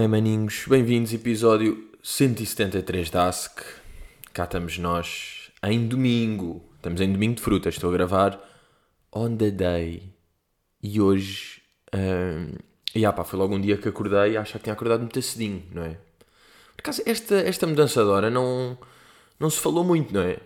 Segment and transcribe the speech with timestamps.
[0.00, 0.64] É, maninhos?
[0.66, 3.62] Bem-vindos, episódio 173 da ASC.
[4.32, 6.64] Cá estamos nós em domingo.
[6.76, 7.74] Estamos em domingo de frutas.
[7.74, 8.40] Estou a gravar
[9.12, 10.14] on the day.
[10.82, 11.60] E hoje.
[11.94, 12.54] Um,
[12.94, 14.38] e ah, pá, foi logo um dia que acordei.
[14.38, 15.98] Acho que tinha acordado muito cedinho, não é?
[16.74, 18.78] Por acaso, esta, esta mudança de hora não,
[19.38, 20.38] não se falou muito, não é?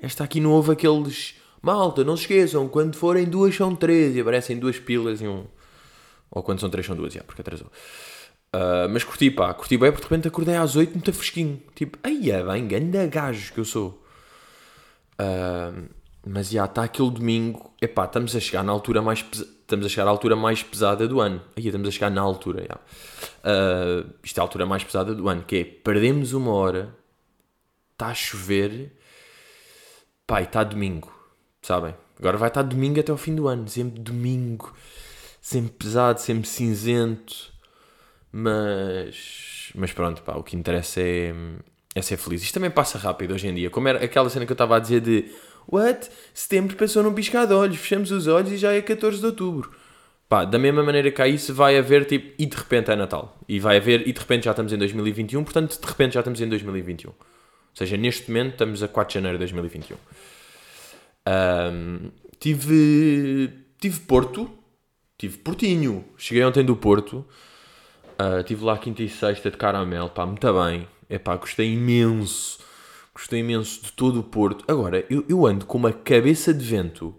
[0.00, 1.36] Esta aqui não houve aqueles.
[1.62, 5.46] Malta, não se esqueçam, quando forem duas são três e aparecem duas pilas e um.
[6.28, 7.70] Ou quando são três são duas, já, porque atrasou.
[8.54, 11.62] Uh, mas curti, pá, curti bem porque de repente acordei às 8 muito fresquinho.
[11.74, 14.02] Tipo, aí é bem, ganda gajo que eu sou.
[15.20, 15.88] Uh,
[16.26, 17.74] mas já está aquele domingo.
[17.80, 21.20] Epá, estamos a chegar na altura mais estamos a chegar à altura mais pesada do
[21.20, 21.42] ano.
[21.56, 22.76] Aí estamos a chegar na altura, já.
[22.76, 26.94] Uh, isto é a altura mais pesada do ano, que é perdemos uma hora,
[27.92, 28.96] está a chover,
[30.26, 31.12] pá, está domingo,
[31.60, 31.94] sabem?
[32.18, 34.74] Agora vai estar domingo até o fim do ano, sempre domingo,
[35.40, 37.57] sempre pesado, sempre cinzento
[38.32, 41.34] mas, mas pronto, pá, o que interessa é,
[41.94, 42.42] é ser feliz.
[42.42, 43.70] Isto também passa rápido hoje em dia.
[43.70, 45.30] Como era aquela cena que eu estava a dizer de
[45.70, 46.08] What?
[46.32, 49.70] Setembro passou num piscar de olhos, fechamos os olhos e já é 14 de outubro.
[50.28, 53.38] Pá, da mesma maneira que há isso, vai haver tipo, e de repente é Natal.
[53.48, 56.40] E vai haver, e de repente já estamos em 2021, portanto, de repente já estamos
[56.40, 57.10] em 2021.
[57.10, 57.16] Ou
[57.74, 59.96] seja, neste momento estamos a 4 de janeiro de 2021.
[61.26, 64.50] Um, tive, tive Porto,
[65.16, 66.04] tive Portinho.
[66.16, 67.26] Cheguei ontem do Porto.
[68.20, 70.88] Uh, tive lá quinta e sexta de caramelo, pá, muito bem.
[71.08, 72.58] É pá, gostei imenso.
[73.14, 74.64] Gostei imenso de todo o Porto.
[74.66, 77.14] Agora, eu, eu ando com uma cabeça de vento.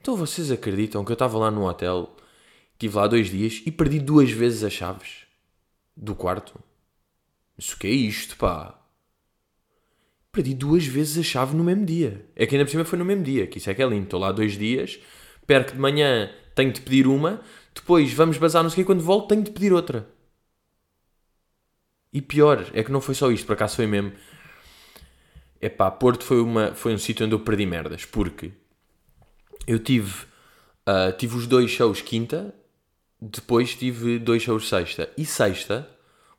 [0.00, 2.16] Então vocês acreditam que eu estava lá no hotel,
[2.72, 5.26] estive lá dois dias e perdi duas vezes as chaves
[5.94, 6.58] do quarto?
[7.58, 8.78] Isso que é isto, pá?
[10.32, 12.24] Perdi duas vezes a chave no mesmo dia.
[12.34, 14.04] É que ainda por cima foi no mesmo dia, que isso é que é lindo.
[14.04, 14.98] Estou lá dois dias,
[15.46, 17.42] perco de manhã, tenho de pedir uma,
[17.74, 20.08] depois vamos bazar, não sei o quê, quando volto tenho de pedir outra.
[22.12, 24.12] E pior, é que não foi só isto, por acaso foi mesmo.
[25.60, 28.52] Epá, Porto foi, uma, foi um sítio onde eu perdi merdas, porque
[29.66, 30.24] eu tive,
[30.88, 32.54] uh, tive os dois shows quinta,
[33.20, 35.08] depois tive dois shows sexta.
[35.16, 35.88] E sexta,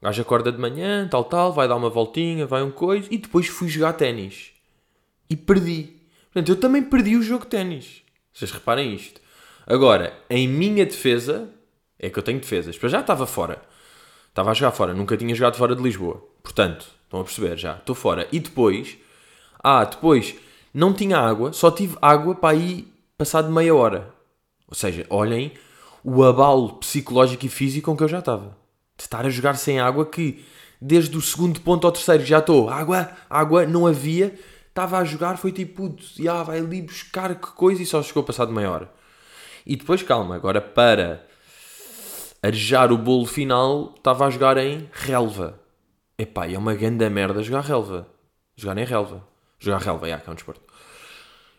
[0.02, 3.18] o gajo acorda de manhã, tal, tal, vai dar uma voltinha, vai um coisa, e
[3.18, 4.52] depois fui jogar ténis.
[5.30, 6.02] E perdi.
[6.34, 8.02] Portanto, eu também perdi o jogo de ténis.
[8.34, 9.21] Vocês reparem isto.
[9.66, 11.50] Agora, em minha defesa,
[12.00, 12.78] é que eu tenho defesas.
[12.78, 13.62] Para já estava fora.
[14.30, 14.94] Estava a jogar fora.
[14.94, 16.24] Nunca tinha jogado fora de Lisboa.
[16.42, 17.76] Portanto, estão a perceber já.
[17.76, 18.28] Estou fora.
[18.32, 18.98] E depois,
[19.64, 20.36] ah, depois,
[20.74, 21.54] não tinha água.
[21.54, 24.14] Só tive água para aí passado meia hora.
[24.68, 25.52] Ou seja, olhem
[26.04, 28.58] o abalo psicológico e físico com que eu já estava.
[28.98, 30.44] De estar a jogar sem água que
[30.82, 32.70] desde o segundo ponto ao terceiro já estou.
[32.70, 34.34] Água, água, não havia.
[34.68, 38.52] Estava a jogar, foi tipo, já vai ali buscar que coisa e só chegou passado
[38.52, 39.01] meia hora.
[39.66, 41.26] E depois, calma, agora para
[42.42, 45.60] arejar o bolo final, estava a jogar em relva.
[46.18, 48.08] Epá, é uma grande merda jogar relva.
[48.56, 49.24] Jogar em relva.
[49.60, 50.62] Jogar relva, é, que é um desporto.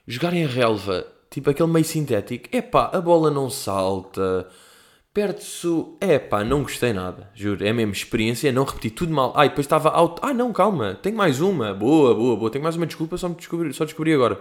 [0.06, 4.48] Jogar em relva, tipo aquele meio sintético, epá, a bola não salta,
[5.14, 5.96] perde-se o...
[6.00, 7.64] Epá, não gostei nada, juro.
[7.64, 9.32] É a mesma experiência, não repeti tudo mal.
[9.36, 10.20] Ai, depois estava alto.
[10.24, 11.72] Ah, não, calma, tenho mais uma.
[11.72, 12.50] Boa, boa, boa.
[12.50, 14.40] Tenho mais uma desculpa, só, me descobri, só descobri agora.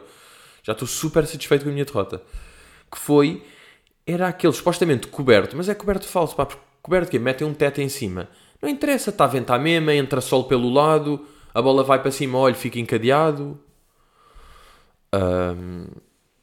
[0.64, 2.22] Já estou super satisfeito com a minha derrota
[2.92, 3.44] que foi,
[4.06, 7.82] era aquele supostamente coberto, mas é coberto falso, pá, porque coberto que metem um teto
[7.82, 8.28] em cima.
[8.62, 12.38] Não interessa, está a ventar mesmo, entra sol pelo lado, a bola vai para cima,
[12.38, 13.60] olha, fica encadeado.
[15.14, 15.88] Um,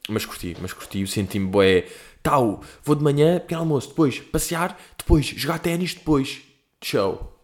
[0.08, 1.86] mas curti, mas curti, senti-me boé.
[2.22, 6.42] Tal, vou de manhã, pequeno almoço, depois passear, depois jogar ténis, depois
[6.82, 7.34] show.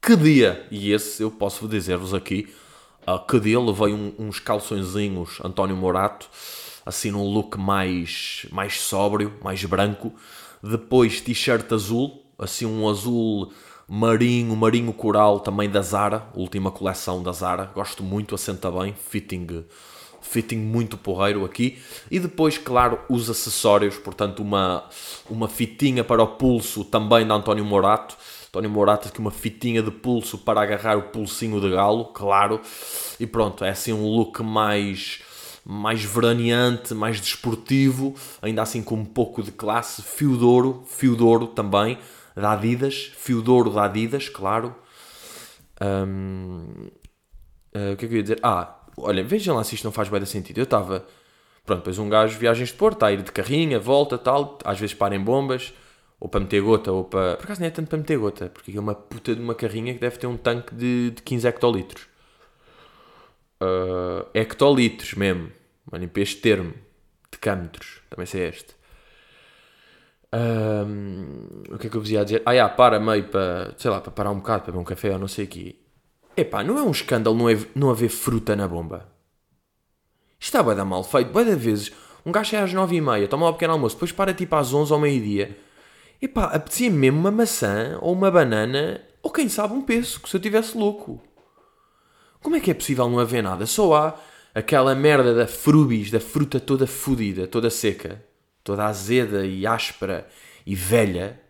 [0.00, 0.66] Que dia!
[0.70, 2.52] E esse eu posso dizer-vos aqui,
[3.06, 6.28] uh, que dia levei um, uns calçõezinhos António Morato
[6.88, 10.10] assim num look mais, mais sóbrio, mais branco.
[10.62, 13.52] Depois t-shirt azul, assim um azul
[13.86, 17.70] marinho, marinho coral também da Zara, última coleção da Zara.
[17.74, 19.66] Gosto muito, assenta bem, fitting,
[20.22, 21.78] fitting muito porreiro aqui.
[22.10, 24.84] E depois, claro, os acessórios, portanto uma,
[25.28, 28.16] uma fitinha para o pulso também da António Morato.
[28.48, 32.62] António Morato aqui uma fitinha de pulso para agarrar o pulsinho de galo, claro.
[33.20, 35.27] E pronto, é assim um look mais
[35.70, 41.14] mais veraneante, mais desportivo, ainda assim com um pouco de classe, fio de ouro, fio
[41.14, 41.98] de ouro também,
[42.34, 44.74] da Adidas, fio de ouro da Adidas, claro.
[45.78, 46.88] Um,
[47.76, 48.38] uh, o que é que eu ia dizer?
[48.42, 50.56] Ah, olha, vejam lá se isto não faz bem sentido.
[50.56, 51.04] Eu estava,
[51.66, 54.80] pronto, depois um gajo, viagens de Porto, está a ir de carrinha, volta, tal, às
[54.80, 55.74] vezes para em bombas,
[56.18, 57.36] ou para meter gota, ou para...
[57.36, 59.92] Por acaso não é tanto para meter gota, porque é uma puta de uma carrinha
[59.92, 62.08] que deve ter um tanque de, de 15 hectolitros.
[63.60, 65.57] Uh, hectolitros mesmo.
[65.92, 66.74] Olhem para este termo.
[67.30, 68.00] Decâmetros.
[68.10, 68.76] Também sei este.
[70.32, 72.42] Ahm, o que é que eu vos ia dizer?
[72.44, 75.12] Ah, já, para meio para, sei lá, para parar um bocado, para beber um café
[75.12, 75.76] ou não sei o quê.
[76.36, 79.08] Epá, não é um escândalo não, é, não haver fruta na bomba?
[80.38, 81.32] Isto está bem da mal feito.
[81.32, 81.92] Bem vezes,
[82.24, 84.54] um gajo é às nove e meia, toma lá um pequeno almoço, depois para tipo
[84.54, 85.58] às onze ao meio-dia.
[86.20, 90.40] Epá, apetecia mesmo uma maçã ou uma banana ou quem sabe um pêssego, se eu
[90.40, 91.20] tivesse louco.
[92.40, 93.66] Como é que é possível não haver nada?
[93.66, 94.14] Só há
[94.58, 98.24] aquela merda da frubis, da fruta toda fodida, toda seca,
[98.64, 100.28] toda azeda e áspera
[100.66, 101.40] e velha.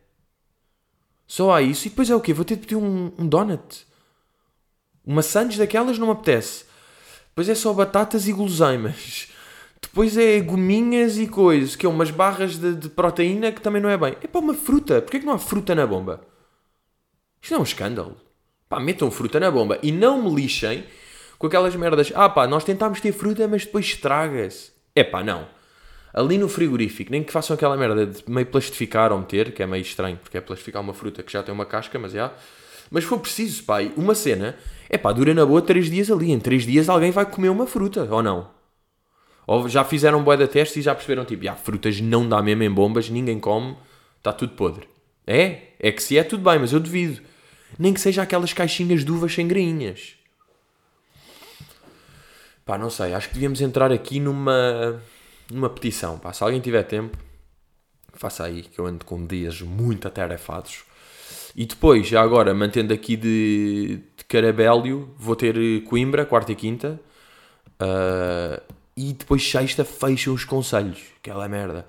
[1.27, 2.35] Só há isso e depois é o quê?
[2.35, 3.87] Vou ter de pedir um, um donut.
[5.07, 6.67] Uma sandes daquelas não me apetece.
[7.29, 9.29] Depois é só batatas e guloseimas.
[9.81, 13.89] Depois é gominhas e coisas, que é umas barras de, de proteína que também não
[13.89, 14.17] é bem.
[14.21, 15.01] É para uma fruta.
[15.01, 16.21] Porquê que não há fruta na bomba?
[17.41, 18.17] Isto é um escândalo.
[18.69, 20.85] Pá, metam fruta na bomba e não me lixem
[21.39, 22.13] com aquelas merdas.
[22.15, 24.73] Ah pá, nós tentámos ter fruta, mas depois estraga-se.
[24.95, 25.47] É pá, não.
[26.13, 29.67] Ali no frigorífico, nem que façam aquela merda de meio plastificar ou meter, que é
[29.67, 32.33] meio estranho, porque é plastificar uma fruta que já tem uma casca, mas já.
[32.91, 34.57] Mas foi preciso, pá, uma cena,
[34.89, 36.33] é pá, dura na boa 3 dias ali.
[36.33, 38.51] Em 3 dias alguém vai comer uma fruta, ou não?
[39.47, 42.63] Ou já fizeram boia de teste e já perceberam, tipo, já, frutas não dá mesmo
[42.63, 43.77] em bombas, ninguém come,
[44.19, 44.89] está tudo podre.
[45.27, 45.69] É?
[45.79, 47.23] É que se é tudo bem, mas eu duvido.
[47.79, 50.18] Nem que seja aquelas caixinhas de uvas sem grainhas.
[52.69, 55.03] Pá, não sei, acho que devíamos entrar aqui numa,
[55.51, 56.19] numa petição.
[56.19, 57.17] Pá, se alguém tiver tempo,
[58.13, 60.85] faça aí, que eu ando com dias muito atarefados.
[61.57, 67.01] E depois, já agora, mantendo aqui de, de Carabélio, vou ter Coimbra, quarta e quinta.
[67.81, 68.61] Uh,
[68.95, 71.01] e depois sexta fecham os conselhos.
[71.23, 71.87] Aquela merda.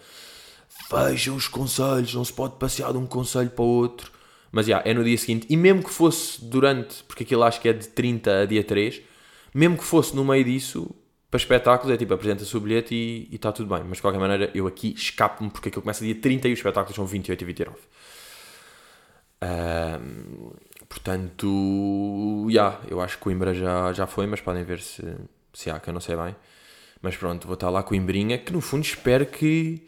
[0.69, 4.13] Fecham os conselhos, não se pode passear de um conselho para o outro.
[4.49, 5.45] Mas já, yeah, é no dia seguinte.
[5.49, 9.08] E mesmo que fosse durante, porque aquilo acho que é de 30 a dia 3,
[9.53, 10.93] mesmo que fosse no meio disso,
[11.29, 13.83] para espetáculos é tipo, apresenta-se o bilhete e está tudo bem.
[13.83, 16.95] Mas de qualquer maneira, eu aqui escapo-me porque aquilo começa dia 30 e os espetáculos
[16.95, 17.77] são 28 e 29.
[19.41, 20.51] Um,
[20.87, 25.03] portanto, já, yeah, eu acho que Coimbra já, já foi, mas podem ver se,
[25.53, 26.35] se há, que eu não sei bem.
[27.01, 29.87] Mas pronto, vou estar lá com Coimbrinha, que no fundo espero que,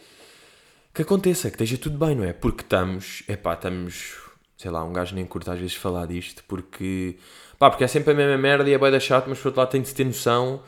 [0.93, 2.31] que aconteça, que esteja tudo bem, não é?
[2.33, 4.31] Porque estamos, é pá, estamos
[4.61, 7.17] sei lá, um gajo nem curta às vezes falar disto, porque,
[7.61, 9.61] pá, porque é sempre a mesma merda e é bem da chato, mas por outro
[9.61, 10.63] lado tem de ter noção,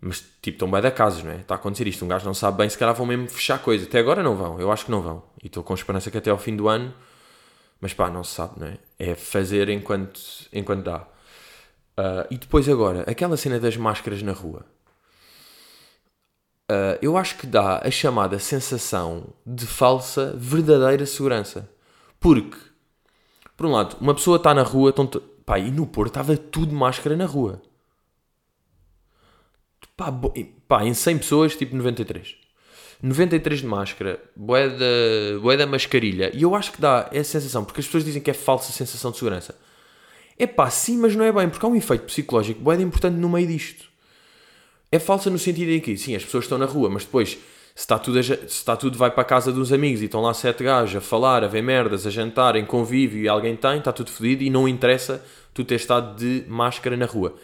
[0.00, 1.36] mas tipo, estão bem da casa, não é?
[1.36, 3.84] Está a acontecer isto, um gajo não sabe bem, se calhar vão mesmo fechar coisa,
[3.84, 6.30] até agora não vão, eu acho que não vão, e estou com esperança que até
[6.30, 6.94] ao fim do ano,
[7.82, 8.78] mas pá, não se sabe, não é?
[8.98, 10.18] É fazer enquanto,
[10.54, 11.00] enquanto dá.
[11.98, 14.64] Uh, e depois agora, aquela cena das máscaras na rua.
[16.70, 21.68] Uh, eu acho que dá a chamada sensação de falsa, verdadeira segurança.
[22.18, 22.56] Porque
[23.60, 24.90] por um lado, uma pessoa está na rua,
[25.50, 27.60] pá, e no Porto estava tudo máscara na rua.
[29.96, 30.32] Pá, bo...
[30.68, 32.36] pá, em 100 pessoas, tipo 93.
[33.02, 36.30] 93 de máscara, boé da, boé da mascarilha.
[36.32, 39.10] E eu acho que dá essa sensação, porque as pessoas dizem que é falsa sensação
[39.10, 39.58] de segurança.
[40.38, 43.28] É pá, sim, mas não é bem, porque há um efeito psicológico boé importante no
[43.28, 43.86] meio disto.
[44.92, 47.38] É falsa no sentido em que, sim, as pessoas estão na rua, mas depois
[47.74, 50.20] se está, tudo a, se está tudo vai para a casa dos amigos e estão
[50.20, 53.78] lá sete gajos a falar, a ver merdas, a jantar, em convívio e alguém tem,
[53.78, 57.36] está tudo fodido e não interessa tu ter estado de máscara na rua.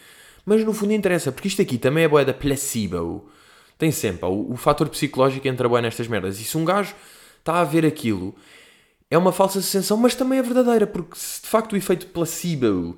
[0.44, 3.28] Mas no fundo interessa, porque isto aqui também é boeda placebo.
[3.76, 6.40] Tem sempre o, o fator psicológico entra bem nestas merdas.
[6.40, 6.94] E se um gajo
[7.38, 8.34] está a ver aquilo,
[9.10, 12.96] é uma falsa sensação, mas também é verdadeira, porque se de facto o efeito placebo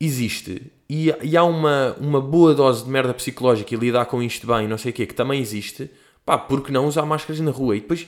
[0.00, 4.46] existe e, e há uma, uma boa dose de merda psicológica e lidar com isto
[4.46, 5.90] bem, não sei o quê, que também existe
[6.28, 7.74] Pá, porque não usar máscaras na rua?
[7.74, 8.06] E depois,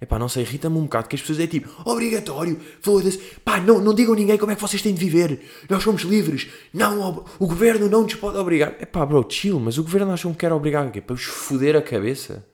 [0.00, 3.80] epá, não sei, irrita-me um bocado que as pessoas é tipo, obrigatório, foda-se, pá, não,
[3.80, 7.24] não digam a ninguém como é que vocês têm de viver, nós somos livres, não,
[7.38, 8.74] o governo não nos pode obrigar.
[8.80, 11.00] Epá, bro, chill, mas o governo acham que quer obrigar o quê?
[11.00, 12.46] Para os foder a cabeça?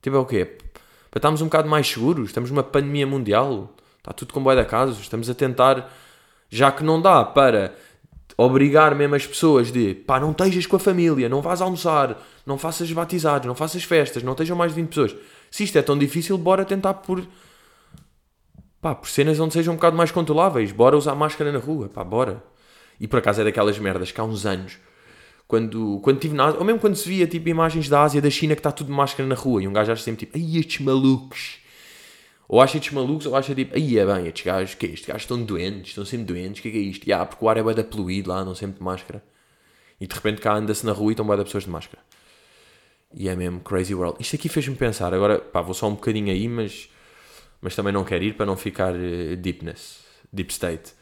[0.00, 0.44] Tipo, é o quê?
[1.10, 4.68] Para estarmos um bocado mais seguros, estamos numa pandemia mundial, está tudo com boia de
[4.68, 5.92] casos, estamos a tentar,
[6.48, 7.74] já que não dá para
[8.36, 12.56] obrigar mesmo as pessoas de pá, não estejas com a família, não vás almoçar, não
[12.56, 15.16] faças batizados, não faças festas, não estejam mais de 20 pessoas.
[15.50, 17.26] Se isto é tão difícil, bora tentar por
[18.80, 20.72] pá, por cenas onde sejam um bocado mais controláveis.
[20.72, 22.42] Bora usar máscara na rua, pá, bora.
[23.00, 24.78] E por acaso é daquelas merdas que há uns anos,
[25.46, 28.54] quando, quando tive na ou mesmo quando se via tipo imagens da Ásia, da China,
[28.54, 30.80] que está tudo de máscara na rua, e um gajo acha sempre tipo, ai estes
[30.80, 31.58] malucos
[32.48, 35.06] ou acha estes malucos, ou acha tipo, aí é bem, estes gajos, que é Estes
[35.06, 37.06] gajos estão doentes, estão sempre doentes, o que é, que é isto?
[37.06, 39.22] E, ah, porque o ar é bem poluído lá, não sempre de máscara.
[40.00, 42.02] E de repente cá anda-se na rua e estão bem pessoas de máscara.
[43.14, 44.16] E é mesmo crazy world.
[44.20, 46.90] Isto aqui fez-me pensar, agora, pá, vou só um bocadinho aí, mas,
[47.60, 50.00] mas também não quero ir para não ficar uh, deepness,
[50.32, 50.92] deep state.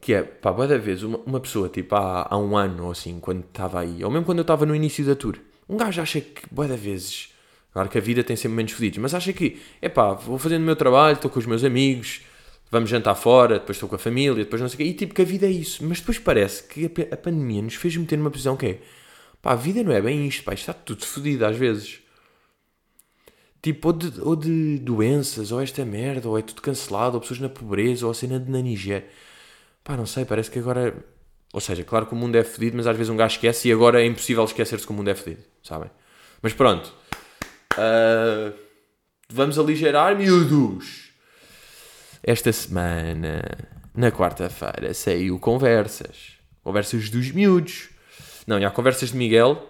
[0.00, 2.90] Que é, pá, boa da vez, uma, uma pessoa, tipo, há, há um ano ou
[2.90, 6.00] assim, quando estava aí, ou mesmo quando eu estava no início da tour, um gajo
[6.00, 7.30] acha que, boa da vezes,
[7.72, 10.62] Claro que a vida tem sempre menos fodidos, mas acha que, é pá, vou fazendo
[10.62, 12.22] o meu trabalho, estou com os meus amigos,
[12.70, 15.14] vamos jantar fora, depois estou com a família, depois não sei o quê, e tipo
[15.14, 15.84] que a vida é isso.
[15.84, 18.80] Mas depois parece que a pandemia nos fez meter numa posição que é,
[19.42, 22.00] pá, a vida não é bem isto, pá, está tudo fodido às vezes.
[23.62, 27.40] Tipo, ou de, ou de doenças, ou esta merda, ou é tudo cancelado, ou pessoas
[27.40, 29.06] na pobreza, ou a cena de na Nigéria.
[29.84, 30.94] Pá, não sei, parece que agora.
[31.52, 33.72] Ou seja, claro que o mundo é fedido, mas às vezes um gajo esquece e
[33.72, 35.90] agora é impossível esquecer-se que o mundo é fedido, sabem?
[36.40, 36.94] Mas pronto.
[37.74, 38.54] Uh,
[39.28, 41.10] vamos aligeirar, miúdos.
[42.22, 43.42] Esta semana,
[43.94, 46.38] na quarta-feira, saiu Conversas.
[46.62, 47.90] Conversas dos miúdos.
[48.46, 49.66] Não, e há Conversas de Miguel.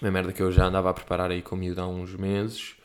[0.00, 2.78] Uma merda que eu já andava a preparar aí com o miúdo há uns meses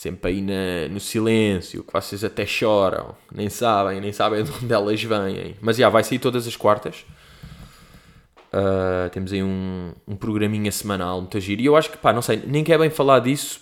[0.00, 4.72] sempre aí na, no silêncio, que vocês até choram, nem sabem, nem sabem de onde
[4.72, 5.56] elas vêm.
[5.60, 7.04] Mas já, vai sair todas as quartas.
[8.50, 11.60] Uh, temos aí um, um programinha semanal, muito giro.
[11.60, 13.60] E eu acho que, pá, não sei, nem quer bem falar disso,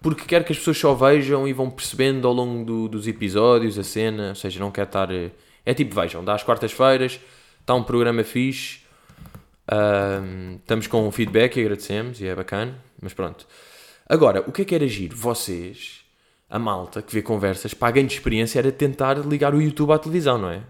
[0.00, 3.76] porque quero que as pessoas só vejam e vão percebendo ao longo do, dos episódios
[3.76, 4.28] a cena.
[4.28, 5.10] Ou seja, não quer estar.
[5.10, 5.32] Eh,
[5.66, 7.18] é tipo, vejam, dá às quartas-feiras,
[7.60, 8.78] está um programa fixe.
[10.58, 13.46] Estamos com um feedback e agradecemos, e é bacana, mas pronto.
[14.08, 15.16] Agora, o que é que era giro?
[15.16, 16.04] Vocês,
[16.48, 19.98] a malta que vê conversas, para ganho de experiência era tentar ligar o YouTube à
[19.98, 20.62] televisão, não é?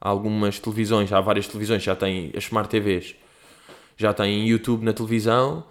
[0.00, 3.14] Há algumas televisões, há várias televisões, já têm as Smart TVs,
[3.96, 5.64] já têm YouTube na televisão.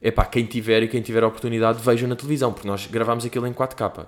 [0.00, 3.24] É pá, quem tiver e quem tiver a oportunidade, vejam na televisão, porque nós gravámos
[3.24, 4.06] aquilo em 4K.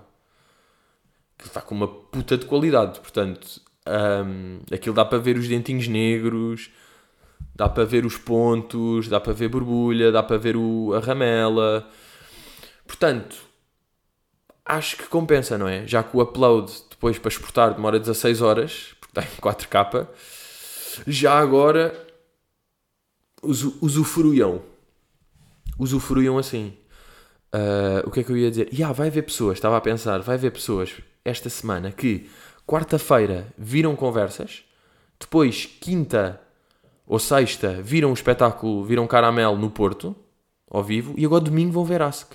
[1.39, 5.89] Que está com uma puta de qualidade, portanto, um, aquilo dá para ver os dentinhos
[5.89, 6.71] negros,
[7.55, 11.89] dá para ver os pontos, dá para ver borbulha, dá para ver o, a ramela
[12.87, 13.37] Portanto,
[14.65, 15.87] acho que compensa, não é?
[15.87, 20.09] Já que o upload depois para exportar demora 16 horas, porque está em 4K,
[21.07, 22.07] já agora
[23.43, 24.63] usufruiam.
[25.79, 26.77] Usufruiam assim.
[27.53, 28.69] Uh, o que é que eu ia dizer?
[28.73, 32.29] Yeah, vai haver pessoas, estava a pensar, vai haver pessoas esta semana que
[32.67, 34.65] quarta-feira viram conversas,
[35.19, 36.41] depois quinta
[37.07, 40.15] ou sexta viram um espetáculo, viram caramelo no Porto,
[40.69, 42.33] ao vivo, e agora domingo vão ver Ask.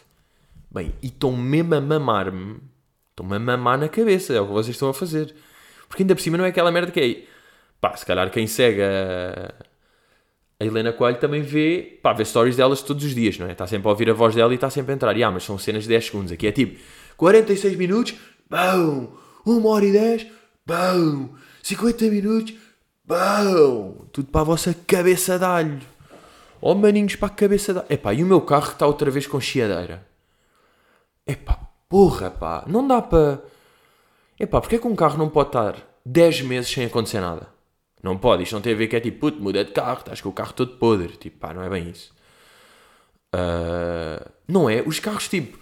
[0.71, 2.61] Bem, e estão mesmo a mamar-me.
[3.09, 4.33] Estão-me a mamar na cabeça.
[4.33, 5.35] É o que vocês estão a fazer.
[5.89, 7.23] Porque ainda por cima não é aquela merda que é.
[7.81, 9.53] Pá, se calhar quem segue a,
[10.59, 11.99] a Helena Coelho também vê.
[12.01, 13.51] Pá, vê stories delas todos os dias, não é?
[13.51, 15.17] Está sempre a ouvir a voz dela e está sempre a entrar.
[15.17, 16.31] E, ah, mas são cenas de 10 segundos.
[16.31, 16.79] Aqui é tipo
[17.17, 18.15] 46 minutos,
[18.49, 19.13] bom!
[19.45, 20.27] 1 hora e 10,
[20.65, 21.35] bom!
[21.61, 22.53] 50 minutos,
[23.11, 24.05] bom!
[24.13, 25.81] Tudo para a vossa cabeça de alho.
[26.61, 27.87] Oh, maninhos para a cabeça de alho.
[27.89, 30.07] Epá, e o meu carro está outra vez com chiadeira.
[31.27, 33.43] Epá, porra, pá, não dá para.
[34.39, 35.75] Epá, porque é que um carro não pode estar
[36.05, 37.47] 10 meses sem acontecer nada?
[38.01, 40.21] Não pode, isto não tem a ver que é tipo, puto, muda de carro, estás
[40.21, 41.17] com o carro todo podre.
[41.17, 42.11] Tipo, pá, não é bem isso.
[43.33, 44.81] Uh, não é?
[44.81, 45.59] Os carros, tipo,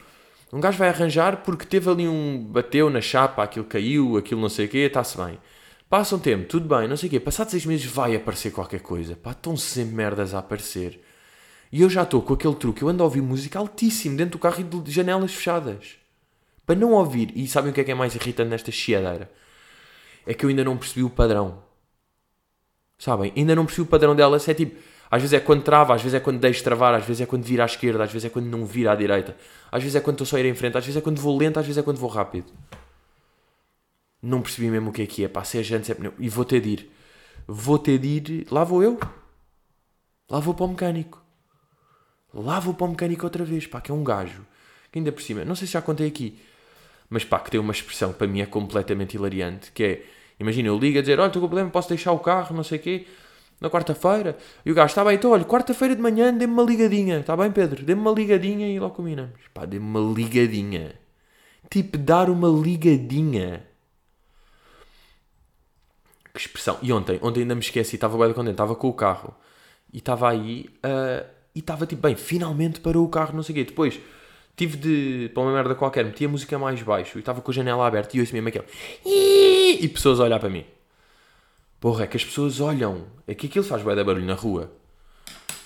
[0.54, 2.44] um gajo vai arranjar porque teve ali um.
[2.44, 5.38] bateu na chapa, aquilo caiu, aquilo não sei o quê, está-se bem.
[5.90, 7.20] Passa um tempo, tudo bem, não sei o quê.
[7.20, 9.16] Passados seis meses vai aparecer qualquer coisa.
[9.16, 11.02] Pá, estão sempre merdas a aparecer.
[11.72, 14.40] E eu já estou com aquele truque, eu ando a ouvir música altíssimo dentro do
[14.40, 15.96] carro e de janelas fechadas.
[16.64, 17.32] Para não ouvir.
[17.36, 19.32] E sabem o que é que é mais irritante nesta chiadeira?
[20.28, 21.64] É que eu ainda não percebi o padrão.
[23.00, 23.34] Sabem?
[23.36, 24.38] Ainda não percebi o padrão dela.
[24.38, 24.80] Se é tipo,
[25.10, 27.44] às vezes é quando trava, às vezes é quando deixo travar, às vezes é quando
[27.44, 29.36] vira à esquerda, às vezes é quando não vira à direita,
[29.72, 31.36] às vezes é quando estou só a ir em frente, às vezes é quando vou
[31.36, 32.54] lento, às vezes é quando vou rápido.
[34.22, 35.28] Não percebi mesmo o que é que é.
[35.28, 36.14] Pá, se é gente, se é pneu.
[36.20, 36.92] E vou ter de ir.
[37.48, 38.48] Vou ter de ir.
[38.52, 39.00] Lá vou eu.
[40.30, 41.24] Lá vou para o mecânico.
[42.34, 44.46] Lá vou para o mecânico outra vez, pá, que é um gajo.
[44.92, 46.40] Que ainda por cima, não sei se já contei aqui,
[47.10, 50.04] mas pá, que tem uma expressão para mim é completamente hilariante, que é,
[50.40, 52.80] imagina, eu ligo a dizer, olha, estou com problema, posso deixar o carro, não sei
[52.80, 53.08] o quê,
[53.62, 57.20] na quarta-feira, e o gajo, está bem, então, olha, quarta-feira de manhã, dê-me uma ligadinha,
[57.20, 57.84] está bem, Pedro?
[57.84, 59.40] Dê-me uma ligadinha e logo combinamos.
[59.54, 60.96] Pá, dê-me uma ligadinha.
[61.70, 63.68] Tipo, dar uma ligadinha.
[66.40, 66.78] Que expressão.
[66.82, 69.36] E ontem, ontem ainda me esqueci, estava bem contente, estava com o carro,
[69.92, 70.70] e estava aí...
[70.78, 73.66] Uh, e estava tipo, bem, finalmente parou o carro, não sei o quê.
[73.66, 74.00] Depois
[74.56, 77.54] tive de, para uma merda qualquer, meti a música mais baixo e estava com a
[77.54, 78.66] janela aberta e ouço mesmo aquele
[79.04, 80.64] e pessoas a olhar para mim.
[81.78, 83.08] Porra, é que as pessoas olham.
[83.28, 84.72] É que aquilo faz bem da barulho na rua.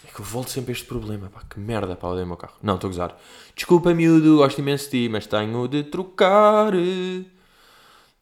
[0.08, 1.30] É que eu volto sempre a este problema.
[1.30, 2.56] Pá, que merda, para o meu carro.
[2.63, 3.18] Não, estou a gozar.
[3.56, 6.74] Desculpa, miúdo, gosto imenso de ti, mas tenho de trocar.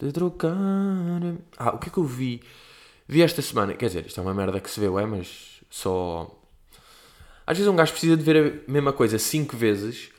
[0.06, 0.52] De trocar.
[1.56, 2.42] Ah, o que é que eu vi?
[3.06, 3.74] Vi esta semana.
[3.74, 6.38] Quer dizer, isto é uma merda que se vê, é, mas só
[7.46, 10.10] às vezes um gajo precisa de ver a mesma coisa cinco vezes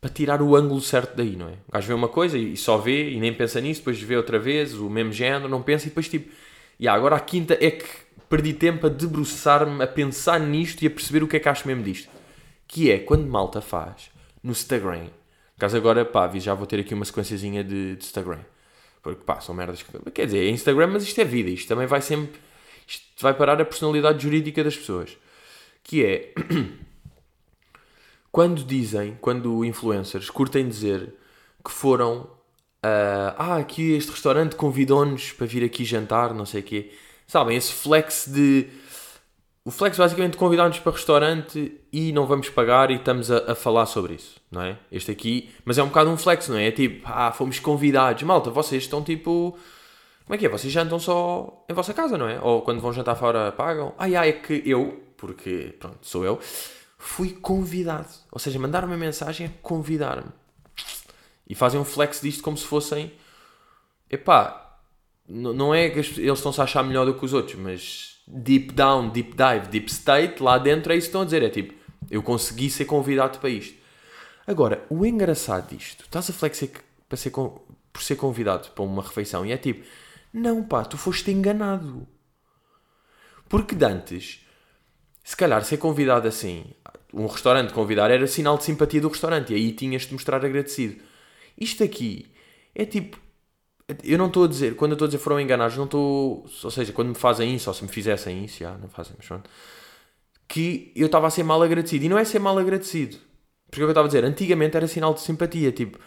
[0.00, 1.54] para tirar o ângulo certo daí, não é?
[1.66, 4.38] O gajo vê uma coisa e só vê e nem pensa nisso, depois vê outra
[4.38, 6.30] vez o mesmo género, não pensa e depois tipo,
[6.78, 7.86] e yeah, agora a quinta é que
[8.28, 11.66] perdi tempo a debruçar-me, a pensar nisto e a perceber o que é que acho
[11.66, 12.08] mesmo disto.
[12.66, 14.10] Que é quando malta faz
[14.42, 15.06] no Instagram.
[15.54, 18.40] Por caso agora, pá, já vou ter aqui uma sequenciazinha de, de Instagram.
[19.02, 20.10] Porque, pá, são merdas que...
[20.10, 21.50] Quer dizer, é Instagram, mas isto é vida.
[21.50, 22.40] Isto também vai sempre...
[22.86, 25.16] Isto vai parar a personalidade jurídica das pessoas.
[25.82, 26.34] Que é...
[28.32, 31.14] quando dizem, quando influencers curtem dizer
[31.64, 32.30] que foram...
[32.84, 36.92] Uh, ah, aqui este restaurante convidou-nos para vir aqui jantar, não sei o quê.
[37.26, 38.68] Sabem, esse flex de...
[39.68, 43.84] O flex basicamente convidar-nos para restaurante e não vamos pagar e estamos a, a, falar
[43.84, 44.78] sobre isso, não é?
[44.90, 46.68] Este aqui, mas é um bocado um flex, não é?
[46.68, 48.22] É tipo, ah, fomos convidados.
[48.22, 49.58] Malta, vocês estão tipo.
[50.24, 50.48] Como é que é?
[50.48, 52.40] Vocês jantam só em vossa casa, não é?
[52.40, 53.92] Ou quando vão jantar fora pagam?
[53.98, 56.38] Ai, ai, é que eu, porque, pronto, sou eu,
[56.96, 58.08] fui convidado.
[58.32, 60.30] Ou seja, mandar uma mensagem é convidar-me.
[61.46, 63.12] E fazem um flex disto como se fossem.
[64.10, 64.78] Epá,
[65.28, 69.10] não é que eles estão-se a achar melhor do que os outros, mas deep down,
[69.10, 71.42] deep dive, deep state, lá dentro é isso que estão a dizer.
[71.42, 71.74] É tipo,
[72.10, 73.76] eu consegui ser convidado para isto.
[74.46, 76.68] Agora, o engraçado disto, estás a flexar
[77.08, 79.86] para ser, por ser convidado para uma refeição e é tipo,
[80.32, 82.06] não pá, tu foste enganado.
[83.48, 84.44] Porque dantes,
[85.24, 86.66] se calhar ser convidado assim,
[87.12, 91.02] um restaurante convidar era sinal de simpatia do restaurante e aí tinhas de mostrar agradecido.
[91.58, 92.30] Isto aqui
[92.74, 93.18] é tipo,
[94.04, 96.46] eu não estou a dizer, quando eu estou a dizer foram enganados, não estou.
[96.62, 99.26] Ou seja, quando me fazem isso, ou se me fizessem isso, já, não fazem, mas
[99.26, 99.48] pronto.
[100.46, 102.04] Que eu estava a ser mal agradecido.
[102.04, 103.16] E não é ser mal agradecido.
[103.70, 105.72] Porque é o que eu estava a dizer, antigamente era sinal de simpatia.
[105.72, 105.98] Tipo,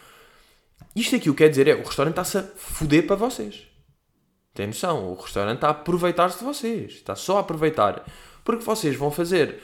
[0.94, 3.66] isto aqui o que quer dizer é o restaurante está-se a foder para vocês.
[4.54, 5.10] Tem noção?
[5.10, 6.92] O restaurante está a aproveitar-se de vocês.
[6.92, 8.04] Está só a aproveitar.
[8.44, 9.60] Porque vocês vão fazer.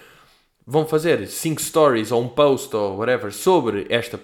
[0.66, 4.20] Vão fazer 5 stories ou um post ou whatever sobre esta,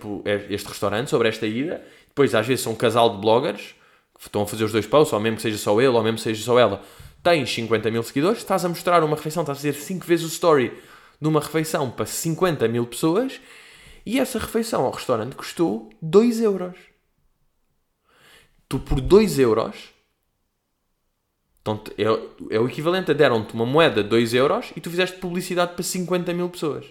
[0.50, 1.82] este restaurante, sobre esta ida.
[2.08, 3.74] Depois, às vezes, são um casal de bloggers
[4.28, 6.22] estão a fazer os dois posts, ou mesmo que seja só ele, ou mesmo que
[6.22, 6.82] seja só ela,
[7.22, 10.28] tens 50 mil seguidores, estás a mostrar uma refeição, estás a fazer 5 vezes o
[10.28, 10.72] story
[11.20, 13.40] de uma refeição para 50 mil pessoas
[14.04, 16.76] e essa refeição ao restaurante custou 2 euros.
[18.68, 19.94] Tu por 2 euros
[21.64, 22.04] então, é,
[22.54, 25.82] é o equivalente a deram-te uma moeda de 2 euros e tu fizeste publicidade para
[25.82, 26.84] 50 mil pessoas.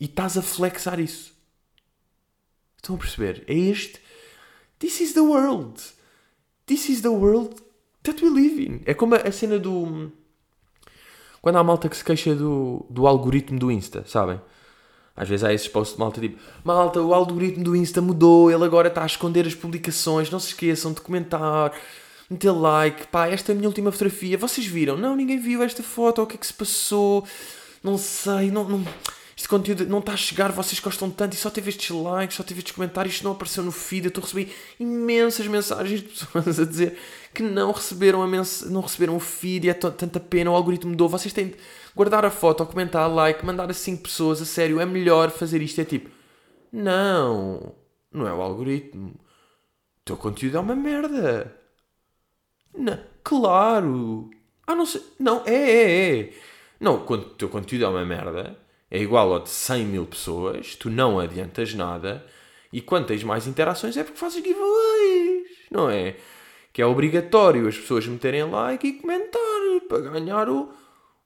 [0.00, 1.32] E estás a flexar isso.
[2.76, 3.42] Estão a perceber?
[3.48, 4.00] É este.
[4.78, 5.82] This is the world.
[6.66, 7.56] This is the world
[8.02, 8.80] that we live in.
[8.86, 10.10] É como a, cena do.
[11.42, 14.40] Quando há malta que se queixa do, do algoritmo do Insta, sabem?
[15.16, 18.64] Às vezes há esses posts de malta tipo: Malta, o algoritmo do Insta mudou, ele
[18.64, 21.72] agora está a esconder as publicações, não se esqueçam de comentar,
[22.30, 23.08] meter like.
[23.08, 24.96] Pá, esta é a minha última fotografia, vocês viram?
[24.96, 27.26] Não, ninguém viu esta foto, o que é que se passou?
[27.82, 28.66] Não sei, não.
[28.66, 28.84] não
[29.36, 32.44] este conteúdo não está a chegar, vocês gostam tanto e só teve estes likes, só
[32.44, 34.04] teve estes comentários, isto não apareceu no feed.
[34.04, 36.96] Eu estou a receber imensas mensagens de pessoas a dizer
[37.32, 40.90] que não receberam, a mens não receberam o feed e é tanta pena, o algoritmo
[40.90, 41.08] mudou.
[41.08, 41.56] Vocês têm de
[41.96, 45.80] guardar a foto, comentar, like, mandar a 5 pessoas, a sério, é melhor fazer isto.
[45.80, 46.10] É tipo,
[46.72, 47.74] não,
[48.12, 49.08] não é o algoritmo.
[49.08, 51.56] O teu conteúdo é uma merda.
[52.76, 54.30] Não, claro.
[54.64, 55.02] Ah, não sei.
[55.18, 56.32] Não, é, é, é.
[56.78, 60.90] Não, o teu conteúdo é uma merda é igual ao de 100 mil pessoas, tu
[60.90, 62.24] não adiantas nada
[62.72, 66.16] e quando tens mais interações é porque fazes giveaways, não é?
[66.72, 69.40] Que é obrigatório as pessoas meterem like e comentar
[69.88, 70.72] para ganhar o,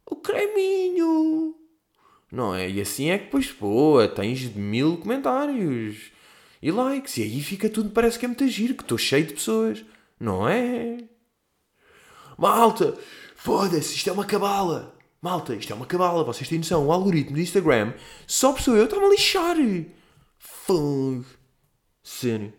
[0.04, 1.54] o creminho,
[2.30, 2.68] não é?
[2.68, 6.10] E assim é que depois, pô, tens mil comentários
[6.60, 9.34] e likes e aí fica tudo, parece que é muito giro, que estou cheio de
[9.34, 9.84] pessoas,
[10.20, 10.98] não é?
[12.36, 12.94] Malta,
[13.36, 14.97] foda-se, isto é uma cabala.
[15.20, 16.86] Malta, isto é uma cabala, vocês têm noção.
[16.86, 17.92] O algoritmo do Instagram,
[18.26, 19.56] só pessoa eu, está-me a lixar.
[20.38, 21.26] Fogo.
[22.02, 22.52] Sério.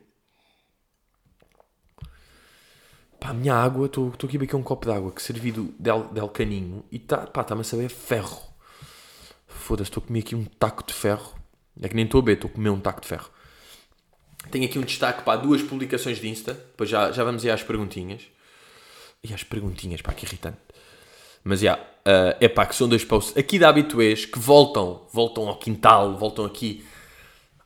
[3.19, 6.05] Pá, a minha água, estou aqui a beber um copo de água que servido del,
[6.05, 8.41] del caninho e tá, pá, está-me a saber ferro.
[9.47, 11.35] Foda-se, estou a comer aqui um taco de ferro.
[11.81, 13.29] É que nem estou a beber, estou a comer um taco de ferro.
[14.51, 16.53] Tenho aqui um destaque para duas publicações de Insta.
[16.53, 18.23] Depois já, já vamos ir às perguntinhas.
[19.23, 20.57] E às perguntinhas, pá, que irritante.
[21.43, 25.47] Mas já, yeah, uh, pá, que são dois posts aqui da Habituês que voltam, voltam
[25.47, 26.85] ao quintal, voltam aqui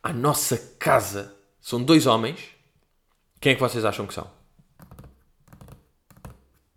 [0.01, 1.36] à nossa casa.
[1.62, 2.39] São dois homens.
[3.39, 4.29] Quem é que vocês acham que são?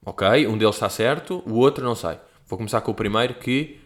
[0.04, 2.18] Ok, um deles está certo, o outro não sei.
[2.46, 3.80] Vou começar com o primeiro que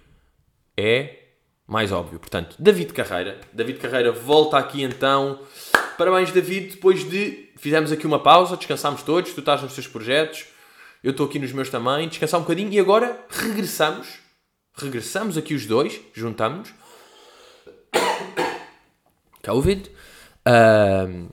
[0.76, 1.20] é
[1.66, 2.18] mais óbvio.
[2.18, 3.40] Portanto, David Carreira.
[3.52, 5.40] David Carreira volta aqui então.
[5.96, 6.74] Parabéns, David.
[6.74, 7.48] Depois de.
[7.56, 9.32] Fizemos aqui uma pausa, descansámos todos.
[9.32, 10.46] Tu estás nos teus projetos
[11.02, 14.18] eu estou aqui nos meus também, descansar um bocadinho e agora regressamos.
[14.76, 16.72] Regressamos aqui os dois, juntamos.
[19.42, 19.90] Covid.
[20.40, 21.28] Um,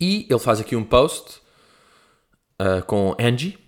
[0.00, 1.40] e ele faz aqui um post
[2.60, 3.58] uh, com Angie,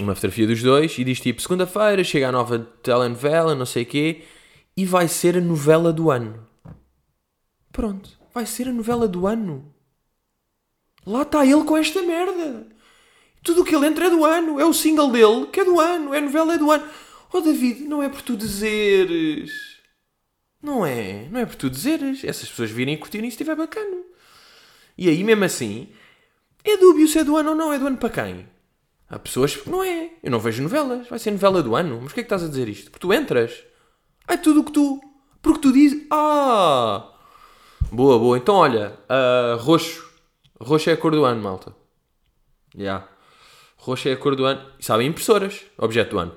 [0.00, 3.86] uma fotografia dos dois, e diz tipo: segunda-feira chega a nova telenovela, não sei o
[3.86, 4.24] quê,
[4.76, 6.48] e vai ser a novela do ano.
[7.70, 9.72] Pronto, vai ser a novela do ano.
[11.06, 12.71] Lá está ele com esta merda.
[13.42, 14.60] Tudo o que ele entra é do ano.
[14.60, 16.14] É o single dele que é do ano.
[16.14, 16.88] É a novela é do ano.
[17.32, 19.50] Oh David, não é por tu dizeres.
[20.62, 21.28] Não é.
[21.30, 22.22] Não é por tu dizeres.
[22.24, 24.02] Essas pessoas virem e curtirem se estiver bacana.
[24.96, 25.88] E aí, mesmo assim,
[26.62, 27.72] é dúbio se é do ano ou não.
[27.72, 28.48] É do ano para quem?
[29.08, 30.10] Há pessoas que não é.
[30.22, 31.08] Eu não vejo novelas.
[31.08, 31.96] Vai ser novela do ano.
[31.96, 32.90] Mas porquê é que estás a dizer isto?
[32.90, 33.64] Porque tu entras.
[34.28, 35.00] É tudo o que tu.
[35.40, 36.06] Porque tu dizes.
[36.10, 37.12] Ah!
[37.90, 38.38] Boa, boa.
[38.38, 40.08] Então olha, uh, roxo.
[40.60, 41.74] Roxo é a cor do ano, malta.
[42.74, 42.82] Já.
[42.82, 43.11] Yeah.
[43.82, 44.64] Roxo é a cor do ano.
[44.78, 45.64] E sabem impressoras?
[45.76, 46.36] Objeto do ano.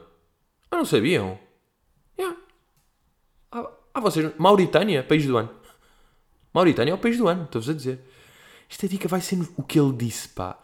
[0.72, 1.40] Ah, não sabiam?
[3.52, 4.32] Ah, ah, vocês.
[4.38, 5.50] Mauritânia, país do ano.
[6.52, 8.00] Mauritânia é o país do ano, estou-vos a dizer.
[8.70, 10.60] Esta dica vai ser o que ele disse, pá.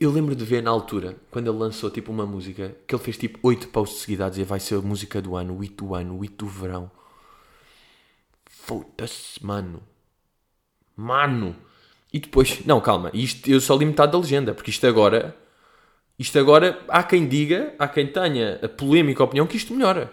[0.00, 3.18] Eu lembro de ver na altura, quando ele lançou tipo uma música, que ele fez
[3.18, 6.16] tipo 8 posts seguidos dizer vai ser a música do ano, o hit do ano,
[6.16, 6.90] o hit do verão.
[8.46, 9.82] Foda-se, mano.
[10.96, 11.54] Mano.
[12.10, 15.36] E depois, não, calma, isto, eu só li metade da legenda, porque isto agora,
[16.18, 20.12] isto agora, há quem diga, há quem tenha a polémica opinião que isto melhora.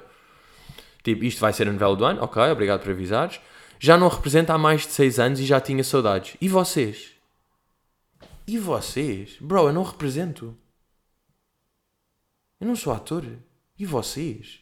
[1.04, 3.40] Tipo, isto vai ser a novela do ano, ok, obrigado por avisares.
[3.80, 6.36] Já não representa há mais de 6 anos e já tinha saudades.
[6.40, 7.12] E vocês?
[8.46, 9.38] E vocês?
[9.40, 10.58] Bro, eu não represento.
[12.60, 13.26] Eu não sou ator.
[13.78, 14.60] E vocês?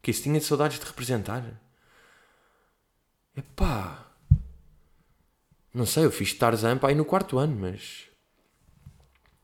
[0.00, 1.44] Que isso tinha saudades de representar?
[3.36, 4.06] Epá.
[5.72, 8.09] Não sei, eu fiz Tarzan para aí no quarto ano, mas.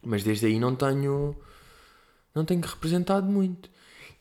[0.07, 1.37] Mas desde aí não tenho.
[2.33, 3.69] Não tenho representado muito.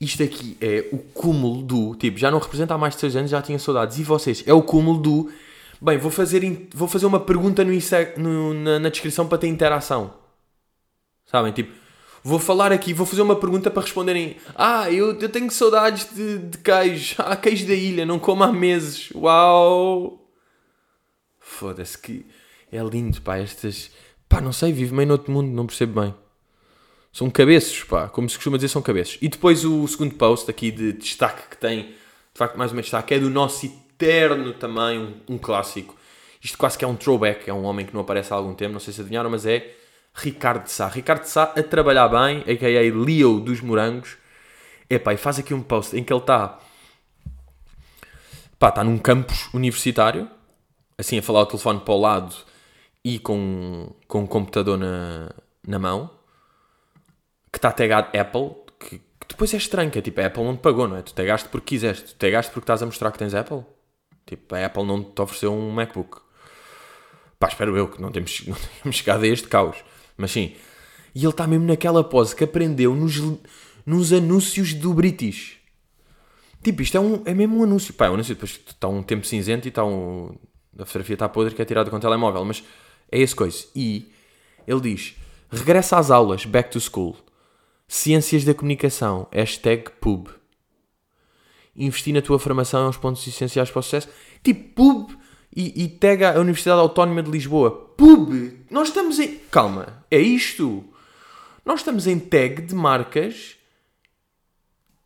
[0.01, 1.95] Isto aqui é o cúmulo do.
[1.95, 3.99] Tipo, já não representa há mais de 6 anos, já tinha saudades.
[3.99, 4.43] E vocês?
[4.47, 5.31] É o cúmulo do.
[5.79, 6.41] Bem, vou fazer,
[6.73, 7.71] vou fazer uma pergunta no,
[8.17, 10.13] no na, na descrição para ter interação.
[11.25, 11.51] Sabem?
[11.51, 11.71] Tipo,
[12.23, 14.37] vou falar aqui, vou fazer uma pergunta para responderem.
[14.55, 17.15] Ah, eu, eu tenho saudades de, de queijo.
[17.21, 19.11] Ah, queijo da ilha, não como há meses.
[19.13, 20.27] Uau!
[21.39, 22.25] Foda-se que
[22.71, 23.37] é lindo, pá.
[23.37, 23.91] Estas.
[24.35, 26.13] Pá, não sei, vivo meio noutro mundo, não percebo bem.
[27.13, 28.09] São cabeços, pá.
[28.09, 29.17] Como se costuma dizer, são cabeços.
[29.21, 31.93] E depois o segundo post aqui de destaque que tem, de
[32.33, 35.95] facto, mais uma destaque, é do nosso eterno também, um, um clássico.
[36.43, 38.73] Isto quase que é um throwback, é um homem que não aparece há algum tempo,
[38.73, 39.73] não sei se adivinharam, mas é
[40.13, 40.89] Ricardo Sá.
[40.89, 42.93] Ricardo Sá a trabalhar bem, a.k.a.
[42.93, 44.17] Leo dos Morangos.
[44.89, 46.59] Epá, e faz aqui um post em que ele está...
[48.59, 50.29] Pá, está num campus universitário,
[50.97, 52.35] assim a falar o telefone para o lado
[53.05, 55.31] e com, com um computador na,
[55.65, 56.09] na mão,
[57.51, 60.57] que está tagado Apple, que, que, depois é estranho, que é tipo, a Apple não
[60.57, 61.03] te pagou, não é?
[61.03, 63.63] Tu tagaste porque quiseste, tu tagaste porque estás a mostrar que tens Apple.
[64.25, 66.19] Tipo, a Apple não te ofereceu um MacBook.
[67.37, 69.77] Pá, espero eu que não temos, não temos chegado a este caos.
[70.17, 70.55] Mas sim.
[71.13, 73.21] E ele está mesmo naquela pose que aprendeu nos,
[73.85, 75.59] nos anúncios do British.
[76.63, 77.93] Tipo, isto é, um, é mesmo um anúncio.
[77.93, 80.35] Pá, é um anúncio, depois está um tempo cinzento e está um...
[80.79, 82.43] A fotografia está podre que é tirada com o telemóvel.
[82.43, 82.63] Mas
[83.11, 83.65] é esse coisa.
[83.75, 84.11] E
[84.67, 85.15] ele diz...
[85.49, 87.15] Regressa às aulas, back to school.
[87.87, 90.27] Ciências da comunicação, hashtag pub
[91.75, 94.07] investir na tua formação é uns pontos essenciais para o sucesso.
[94.41, 95.11] Tipo, pub
[95.55, 97.71] e, e tega a Universidade Autónoma de Lisboa.
[97.71, 98.65] Pub!
[98.69, 99.37] Nós estamos em.
[99.51, 100.83] Calma, é isto.
[101.65, 103.55] Nós estamos em tag de marcas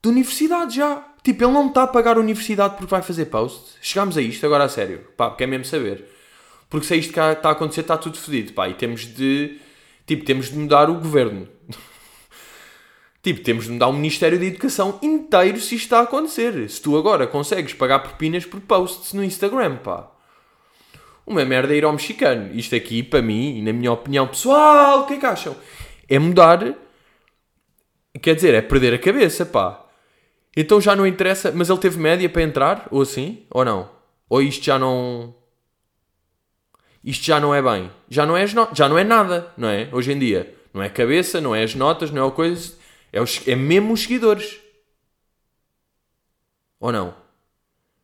[0.01, 1.05] de universidade já.
[1.23, 3.77] Tipo, ele não está a pagar a universidade porque vai fazer post.
[3.81, 5.05] Chegámos a isto agora a sério.
[5.17, 6.05] Pá, quer mesmo saber.
[6.69, 8.53] Porque se é isto que está a acontecer, está tudo fodido.
[8.53, 9.59] Pá, e temos de.
[10.05, 11.47] Tipo, temos de mudar o governo.
[13.21, 16.69] Tipo, temos de mudar um Ministério da Educação inteiro se isto está a acontecer.
[16.69, 20.09] Se tu agora consegues pagar propinas por posts no Instagram, pá.
[21.27, 22.49] Uma merda é ir ao mexicano.
[22.55, 25.55] Isto aqui, para mim, e na minha opinião pessoal, o que é que acham?
[26.07, 26.73] É mudar.
[28.21, 29.85] Quer dizer, é perder a cabeça, pá.
[30.55, 31.51] Então já não interessa.
[31.53, 32.87] Mas ele teve média para entrar?
[32.89, 33.45] Ou assim?
[33.51, 33.91] Ou não?
[34.29, 35.35] Ou isto já não.
[37.03, 37.91] Isto já não é bem.
[38.09, 39.89] Já não é, já não é nada, não é?
[39.91, 40.55] Hoje em dia.
[40.73, 42.79] Não é cabeça, não é as notas, não é o coisa
[43.11, 44.59] é, os, é mesmo os seguidores.
[46.79, 47.15] Ou não?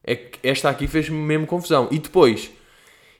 [0.03, 1.87] É que esta aqui fez-me mesmo confusão.
[1.91, 2.51] E depois,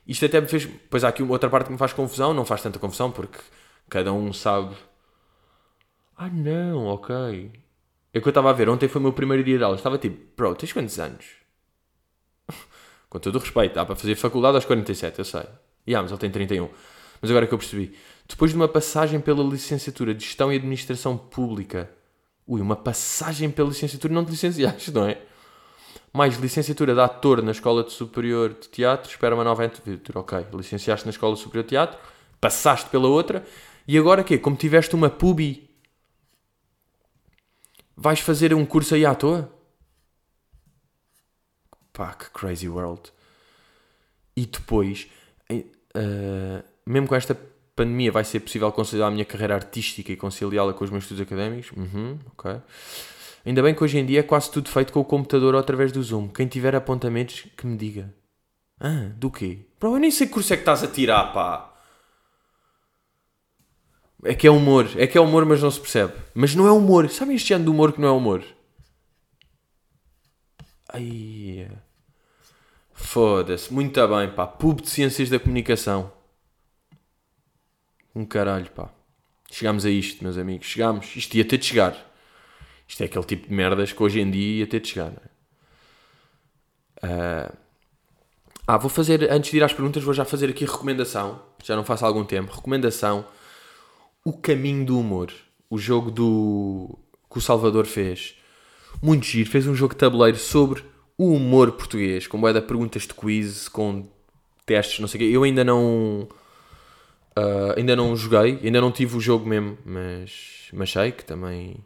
[0.06, 0.66] isto até me fez.
[0.90, 3.38] Pois há aqui outra parte que me faz confusão, não faz tanta confusão porque
[3.88, 4.76] cada um sabe.
[6.16, 7.52] Ah, não, ok.
[8.12, 9.76] É que eu estava a ver, ontem foi o meu primeiro dia de aula.
[9.76, 11.26] Estava tipo, bro, tens quantos anos?
[13.08, 15.44] Com todo o respeito, dá para fazer faculdade aos 47, eu sei.
[15.86, 16.68] E ah, mas ele tem 31.
[17.20, 17.96] Mas agora é que eu percebi.
[18.28, 21.90] Depois de uma passagem pela licenciatura de Gestão e Administração Pública.
[22.46, 25.20] Ui, uma passagem pela licenciatura, não te licenciaste, não é?
[26.12, 30.20] Mais licenciatura de ator na Escola Superior de Teatro, espera uma nova aventura.
[30.20, 31.98] Ok, licenciaste na Escola Superior de Teatro,
[32.40, 33.44] passaste pela outra,
[33.86, 34.38] e agora quê?
[34.38, 35.68] Como tiveste uma pubi,
[37.96, 39.52] vais fazer um curso aí à toa?
[41.92, 43.10] Pá, que crazy world.
[44.36, 45.08] e depois,
[45.96, 47.36] uh, mesmo com esta
[47.74, 51.22] pandemia, vai ser possível conciliar a minha carreira artística e conciliá-la com os meus estudos
[51.22, 51.72] académicos?
[51.76, 52.60] Uhum, ok.
[53.44, 55.92] Ainda bem que hoje em dia é quase tudo feito com o computador ou através
[55.92, 56.28] do Zoom.
[56.28, 58.12] Quem tiver apontamentos, que me diga.
[58.80, 59.60] Ah, do quê?
[59.78, 61.72] Bro, eu nem sei que curso é que estás a tirar, pá.
[64.24, 64.88] É que é humor.
[64.96, 66.12] É que é humor, mas não se percebe.
[66.34, 67.08] Mas não é humor.
[67.08, 68.44] Sabem este ano de humor que não é humor?
[70.92, 71.68] Ai.
[72.96, 73.72] Foda-se.
[73.72, 74.46] Muito bem, pá.
[74.46, 76.10] Pub de Ciências da Comunicação.
[78.14, 78.90] Um caralho, pá.
[79.50, 80.66] Chegámos a isto, meus amigos.
[80.66, 81.14] Chegámos.
[81.14, 81.94] Isto ia ter de chegar.
[82.88, 85.12] Isto é aquele tipo de merdas que hoje em dia ia ter de chegar.
[87.02, 87.54] Uh...
[88.66, 91.40] Ah, vou fazer, antes de ir às perguntas, vou já fazer aqui recomendação.
[91.62, 92.52] Já não faço há algum tempo.
[92.52, 93.26] Recomendação.
[94.24, 95.32] O Caminho do Humor.
[95.68, 96.98] O jogo do...
[97.30, 98.36] que o Salvador fez.
[99.02, 99.50] Muito giro.
[99.50, 100.82] Fez um jogo de tabuleiro sobre
[101.18, 102.26] o humor português.
[102.26, 104.08] Com boia de perguntas de quiz, com
[104.64, 105.36] testes, não sei o quê.
[105.36, 106.28] Eu ainda não...
[107.38, 108.58] Uh, ainda não joguei.
[108.62, 109.76] Ainda não tive o jogo mesmo.
[109.84, 111.76] Mas, mas sei que também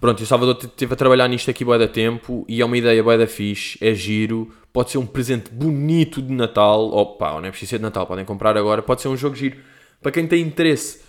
[0.00, 3.02] Pronto, o Salvador esteve a trabalhar nisto aqui bué da tempo e é uma ideia
[3.02, 7.50] bué da fixe, é giro, pode ser um presente bonito de Natal, opa, não é
[7.50, 9.56] preciso ser de Natal, podem comprar agora, pode ser um jogo giro.
[10.02, 11.00] Para quem tem interesse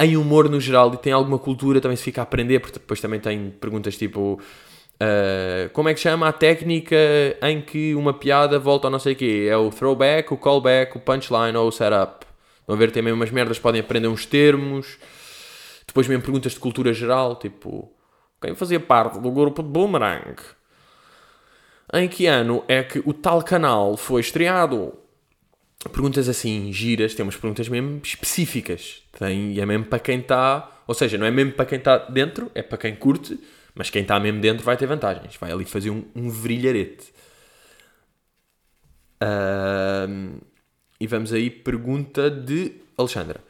[0.00, 3.00] em humor no geral e tem alguma cultura, também se fica a aprender, porque depois
[3.00, 4.40] também tem perguntas tipo...
[5.00, 6.96] Uh, como é que chama a técnica
[7.42, 9.46] em que uma piada volta ao não sei o quê?
[9.48, 12.26] É o throwback, o callback, o punchline ou o setup?
[12.66, 14.98] Vão ver, tem mesmo umas merdas, podem aprender uns termos.
[15.86, 17.90] Depois mesmo perguntas de cultura geral, tipo
[18.40, 20.36] quem fazia parte do grupo de Boomerang.
[21.92, 24.92] Em que ano é que o tal canal foi estreado?
[25.92, 29.02] Perguntas assim, giras, temos perguntas mesmo específicas.
[29.18, 30.70] Tem, e é mesmo para quem está.
[30.86, 33.38] Ou seja, não é mesmo para quem está dentro, é para quem curte,
[33.78, 35.36] mas quem está mesmo dentro vai ter vantagens.
[35.36, 36.28] Vai ali fazer um, um.
[39.20, 40.40] Uh,
[41.00, 43.40] e vamos aí, pergunta de Alexandra.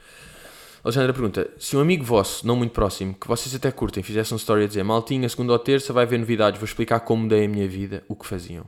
[0.85, 4.37] Alexandra pergunta: se um amigo vosso, não muito próximo, que vocês até curtem, fizesse uma
[4.37, 7.49] story a dizer Maltinha, segunda ou terça, vai ver novidades, vou explicar como mudei a
[7.49, 8.67] minha vida, o que faziam?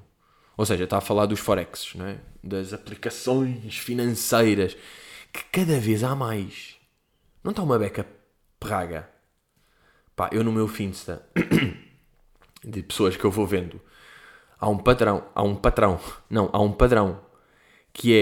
[0.56, 2.16] Ou seja, está a falar dos Forex, não é?
[2.42, 4.74] das aplicações financeiras,
[5.30, 6.76] que cada vez há mais.
[7.44, 8.06] Não está uma beca
[8.58, 9.19] praga?
[10.20, 11.22] Pá, eu no meu Finsta,
[12.62, 13.80] de pessoas que eu vou vendo,
[14.58, 17.18] há um patrão, há um patrão, não, há um padrão,
[17.90, 18.14] que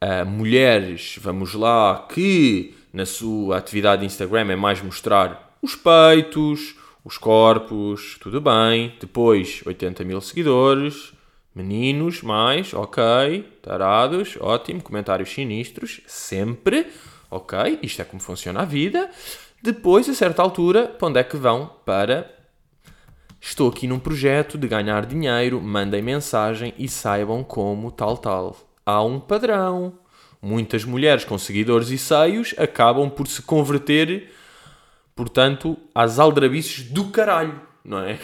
[0.00, 5.76] é uh, mulheres, vamos lá, que na sua atividade de Instagram é mais mostrar os
[5.76, 8.94] peitos, os corpos, tudo bem.
[8.98, 11.12] Depois, 80 mil seguidores,
[11.54, 16.86] meninos, mais, ok, tarados, ótimo, comentários sinistros, sempre,
[17.30, 19.10] ok, isto é como funciona a vida.
[19.64, 21.70] Depois, a certa altura, para onde é que vão?
[21.86, 22.30] Para
[23.40, 28.58] estou aqui num projeto de ganhar dinheiro, mandem mensagem e saibam como tal tal.
[28.84, 29.98] Há um padrão
[30.42, 34.34] muitas mulheres com seguidores e seios acabam por se converter,
[35.16, 38.18] portanto, às aldrabices do caralho, não é?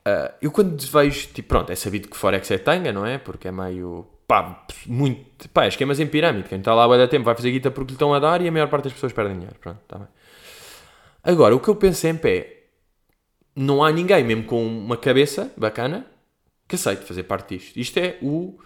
[0.00, 3.18] Uh, eu quando vejo, tipo, pronto, é sabido que Forex é tanga, não é?
[3.18, 6.48] Porque é meio, pá, muito, pá, esquemas em pirâmide.
[6.48, 8.52] Quem está lá dar tempo vai fazer guita porque lhe estão a dar e a
[8.52, 10.06] maior parte das pessoas perdem dinheiro, pronto, está bem.
[11.24, 12.62] Agora, o que eu penso sempre é,
[13.56, 16.06] não há ninguém, mesmo com uma cabeça bacana,
[16.68, 17.76] que aceite fazer parte disto.
[17.76, 18.56] Isto é o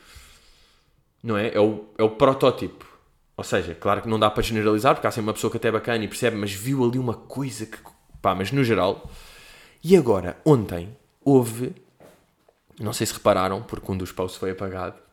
[1.22, 1.54] não é?
[1.54, 2.86] É o, é o protótipo.
[3.34, 5.68] Ou seja, claro que não dá para generalizar, porque há sempre uma pessoa que até
[5.68, 7.78] é bacana e percebe, mas viu ali uma coisa que.
[8.20, 9.10] pá, mas no geral.
[9.82, 11.74] E agora, ontem, houve.
[12.78, 15.03] Não sei se repararam, porque um dos posts foi apagado.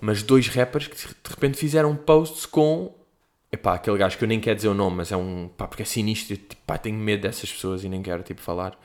[0.00, 2.94] Mas dois rappers que de repente fizeram posts com.
[3.50, 5.48] Epá, aquele gajo que eu nem quero dizer o nome, mas é um.
[5.48, 6.36] pá, porque é sinistro.
[6.36, 8.78] Tipo, pá, tenho medo dessas pessoas e nem quero, tipo, falar.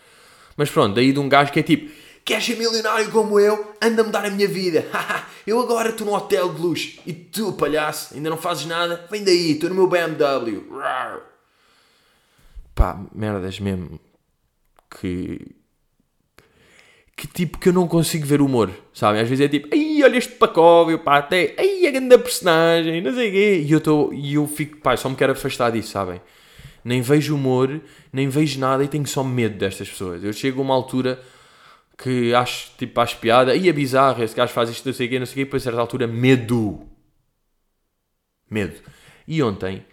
[0.56, 1.90] Mas pronto, daí de um gajo que é tipo
[2.30, 3.74] Queres ser milionário como eu?
[3.82, 4.86] Anda-me dar a minha vida.
[5.48, 7.00] eu agora estou no hotel de luxo.
[7.04, 9.08] E tu, palhaço, ainda não fazes nada?
[9.10, 10.64] Vem daí, estou no meu BMW.
[12.76, 14.00] Pá, merdas mesmo.
[15.00, 15.56] Que.
[17.20, 19.20] Que tipo que eu não consigo ver humor, sabe?
[19.20, 23.14] Às vezes é tipo, ai, olha este pacóvio, pá, até, ai, a grande personagem, não
[23.14, 23.66] sei o quê.
[23.68, 26.22] E eu, tô, e eu fico, pá, só me quero afastar disso, sabem?
[26.82, 27.82] Nem vejo humor,
[28.14, 30.24] nem vejo nada e tenho só medo destas pessoas.
[30.24, 31.22] Eu chego a uma altura
[31.98, 35.10] que acho, tipo, acho piada, e é bizarro, esse gajo faz isto, não sei o
[35.10, 36.88] quê, não sei o quê, depois a certa altura, medo.
[38.50, 38.80] Medo.
[39.28, 39.86] E ontem,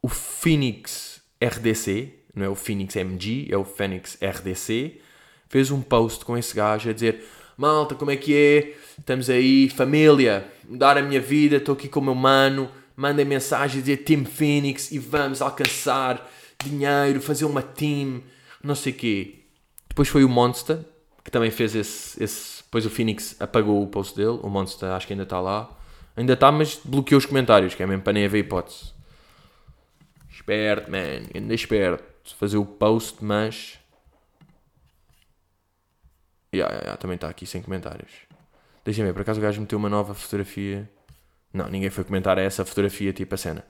[0.00, 5.07] o Phoenix RDC, não é o Phoenix MG, é o Phoenix RDC,
[5.48, 7.24] fez um post com esse gajo a dizer:
[7.56, 8.76] Malta, como é que é?
[8.98, 13.78] Estamos aí, família, mudar a minha vida, estou aqui com o meu mano, mandem mensagem
[13.78, 16.28] a dizer Team Phoenix e vamos alcançar
[16.64, 18.22] dinheiro, fazer uma team,
[18.62, 19.34] não sei o quê.
[19.88, 20.78] Depois foi o Monster,
[21.24, 22.62] que também fez esse, esse.
[22.62, 25.70] Depois o Phoenix apagou o post dele, o Monster acho que ainda está lá.
[26.16, 28.92] Ainda está, mas bloqueou os comentários, que é mesmo para nem haver hipótese.
[30.30, 32.04] Esperto, man, ainda esperto.
[32.36, 33.77] Fazer o post, mas.
[36.54, 38.10] Yeah, yeah, yeah, também está aqui sem comentários.
[38.84, 40.88] Deixa-me ver, por acaso o gajo meteu uma nova fotografia.
[41.52, 43.64] Não, ninguém foi comentar essa fotografia, tipo a cena.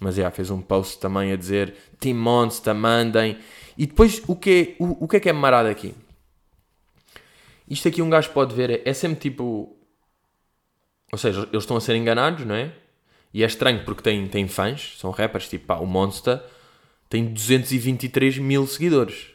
[0.00, 3.38] Mas yeah, fez um post também a dizer Team Monster, mandem.
[3.78, 5.94] E depois o que é, o, o que, é que é marado aqui?
[7.68, 9.76] Isto aqui um gajo pode ver, é, é sempre tipo.
[11.12, 12.72] Ou seja, eles estão a ser enganados, não é?
[13.32, 16.40] E é estranho porque tem, tem fãs, são rappers, tipo pá, o Monster
[17.08, 19.33] tem 223 mil seguidores.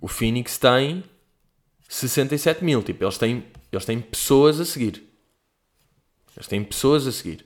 [0.00, 1.04] O Phoenix tem
[1.88, 2.82] 67 mil.
[2.82, 5.02] Tipo, eles têm, eles têm pessoas a seguir.
[6.36, 7.44] Eles têm pessoas a seguir.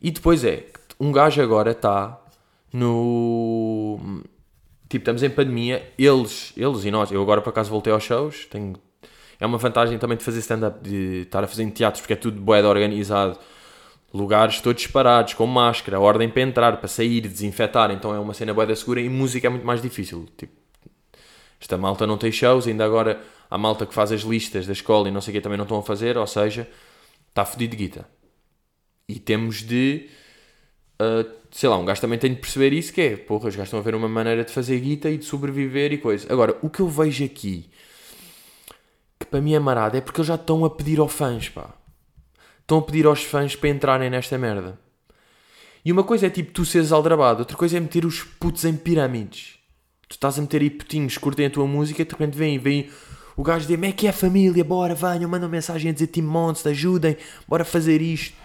[0.00, 0.66] E depois é,
[0.98, 2.20] um gajo agora está
[2.72, 3.98] no.
[4.88, 7.10] Tipo, estamos em pandemia, eles, eles e nós.
[7.10, 8.46] Eu agora por acaso voltei aos shows.
[8.46, 8.74] Tenho,
[9.40, 12.40] é uma vantagem também de fazer stand-up, de estar a fazer teatros, porque é tudo
[12.40, 13.38] boeda organizado.
[14.12, 17.90] Lugares todos separados, com máscara, ordem para entrar, para sair, desinfetar.
[17.90, 20.28] Então é uma cena boeda segura e música é muito mais difícil.
[20.36, 20.61] Tipo,
[21.62, 25.08] esta malta não tem shows, ainda agora a malta que faz as listas da escola
[25.08, 26.68] e não sei o que também não estão a fazer, ou seja,
[27.28, 28.08] está fedido de guita.
[29.08, 30.08] E temos de.
[31.00, 33.68] Uh, sei lá, um gajo também tem de perceber isso: que é, porra, os gajos
[33.68, 36.32] estão a ver uma maneira de fazer guita e de sobreviver e coisa.
[36.32, 37.70] Agora, o que eu vejo aqui,
[39.20, 41.72] que para mim é marado, é porque eles já estão a pedir aos fãs, pá.
[42.60, 44.80] Estão a pedir aos fãs para entrarem nesta merda.
[45.84, 48.76] E uma coisa é tipo tu seres aldrabado, outra coisa é meter os putos em
[48.76, 49.61] pirâmides.
[50.12, 52.90] Tu estás a meter aí putinhos, curtem a tua música e de repente vem, vem
[53.34, 54.62] o gajo diz: Como é que é família?
[54.62, 57.16] Bora, venham, mandam mensagem a dizer Team Monster, ajudem,
[57.48, 58.36] bora fazer isto.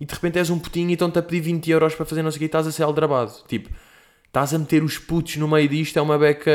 [0.00, 2.30] E de repente és um putinho e estão-te a pedir 20 euros para fazer não
[2.30, 3.32] sei o que e estás a ser aldrabado.
[3.48, 3.70] Tipo,
[4.26, 6.50] estás a meter os putos no meio disto, é uma beca.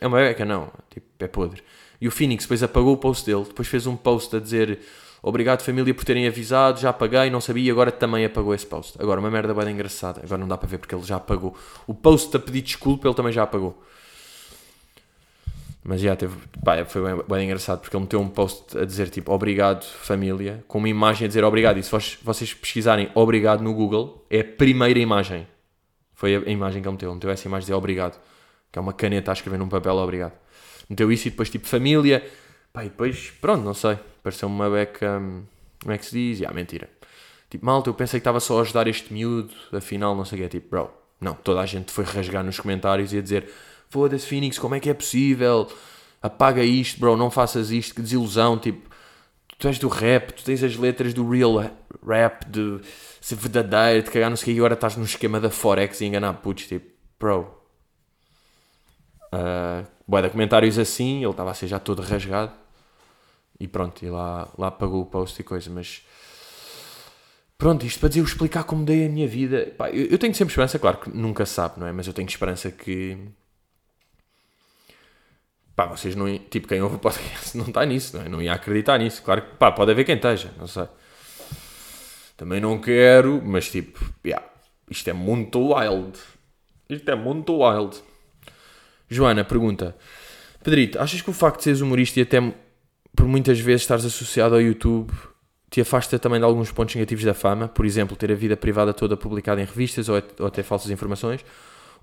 [0.00, 0.70] É uma beca, não.
[0.88, 1.60] Tipo, é podre.
[2.00, 4.78] E o Phoenix depois apagou o post dele, depois fez um post a dizer
[5.22, 9.00] Obrigado família por terem avisado, já apaguei, não sabia, agora também apagou esse post.
[9.00, 11.56] Agora, uma merda bem engraçada, agora não dá para ver porque ele já apagou.
[11.86, 13.80] O post a pedir desculpa, ele também já apagou.
[15.84, 19.10] Mas já teve, pá, foi bem, bem, engraçado porque ele meteu um post a dizer
[19.10, 21.78] tipo obrigado família, com uma imagem a dizer obrigado.
[21.78, 21.90] E se
[22.22, 25.46] vocês pesquisarem obrigado no Google, é a primeira imagem.
[26.14, 27.08] Foi a, imagem que ele meteu.
[27.08, 28.20] Ele meteu essa imagem de obrigado,
[28.70, 30.34] que é uma caneta a escrever num papel obrigado.
[30.88, 32.24] Meteu isso e depois tipo família,
[32.72, 35.18] pá, e depois pronto, não sei, pareceu uma beca.
[35.18, 35.42] Hum,
[35.80, 36.46] como é que se diz?
[36.46, 36.88] Ah, mentira.
[37.50, 40.40] Tipo, malta, eu pensei que estava só a ajudar este miúdo, afinal, não sei o
[40.40, 40.48] que é.
[40.48, 40.90] Tipo, bro,
[41.20, 43.48] não, toda a gente foi rasgar nos comentários e a dizer
[43.92, 45.70] foda-se Phoenix, como é que é possível?
[46.22, 48.88] Apaga isto, bro, não faças isto, que desilusão, tipo,
[49.58, 51.58] tu és do rap, tu tens as letras do real
[52.08, 52.80] rap, de
[53.20, 56.00] ser verdadeiro, de cagar não sei o que, e agora estás no esquema da Forex
[56.00, 57.54] e enganar putos, tipo, bro.
[59.26, 62.52] Uh, boa, de comentários assim, ele estava a ser já todo rasgado.
[63.60, 66.02] E pronto, e lá, lá apagou o post e coisa, mas...
[67.58, 69.72] Pronto, isto para dizer, eu explicar como dei a minha vida.
[69.76, 71.92] Pá, eu, eu tenho sempre esperança, claro que nunca sabe, não é?
[71.92, 73.18] Mas eu tenho esperança que
[75.82, 76.38] pá, vocês não.
[76.38, 78.28] Tipo, quem ouve o podcast não está nisso, não é?
[78.28, 79.22] Não ia acreditar nisso.
[79.22, 80.86] Claro que, pá, pode haver quem esteja, não sei.
[82.36, 84.44] Também não quero, mas tipo, yeah,
[84.90, 86.18] isto é muito wild.
[86.88, 87.96] Isto é muito wild.
[89.08, 89.96] Joana pergunta:
[90.62, 92.40] Pedrito, achas que o facto de seres humorista e até
[93.14, 95.12] por muitas vezes estares associado ao YouTube
[95.70, 97.68] te afasta também de alguns pontos negativos da fama?
[97.68, 101.44] Por exemplo, ter a vida privada toda publicada em revistas ou, ou até falsas informações?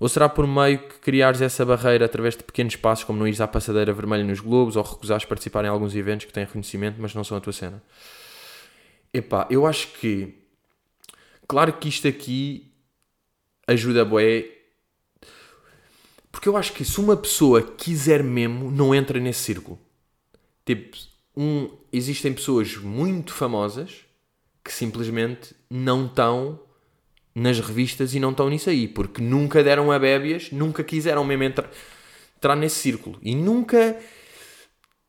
[0.00, 3.40] Ou será por meio que criares essa barreira através de pequenos passos, como não ires
[3.40, 7.14] à passadeira vermelha nos Globos ou recusares participar em alguns eventos que têm reconhecimento, mas
[7.14, 7.82] não são a tua cena?
[9.12, 10.34] Epá, eu acho que.
[11.46, 12.72] Claro que isto aqui
[13.66, 14.48] ajuda a boé.
[16.32, 19.78] Porque eu acho que se uma pessoa quiser mesmo, não entra nesse círculo.
[20.64, 20.96] Tipo,
[21.36, 24.06] um, existem pessoas muito famosas
[24.64, 26.58] que simplesmente não estão
[27.40, 31.44] nas revistas e não estão nisso aí, porque nunca deram a bébias, nunca quiseram mesmo
[31.44, 31.70] entrar,
[32.36, 33.96] entrar nesse círculo e nunca.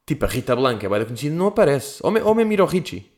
[0.07, 1.99] Tipo, a Rita Blanca bem conhecida, não aparece.
[2.01, 3.11] Ou, ou mesmo ir ao Richie.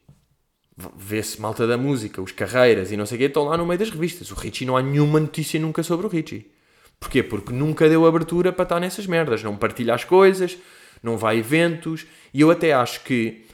[0.97, 3.79] Vê-se malta da música, os carreiras e não sei o quê, estão lá no meio
[3.79, 4.31] das revistas.
[4.31, 6.51] O Richie não há nenhuma notícia nunca sobre o Richie.
[6.99, 7.21] Porquê?
[7.21, 9.43] Porque nunca deu abertura para estar nessas merdas.
[9.43, 10.57] Não partilha as coisas,
[11.01, 12.07] não vai a eventos.
[12.33, 13.45] E eu até acho que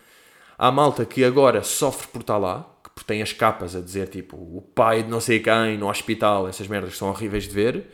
[0.58, 4.36] há malta que agora sofre por estar lá, porque tem as capas a dizer tipo
[4.36, 7.90] o pai de não sei quem no hospital, essas merdas são horríveis de ver.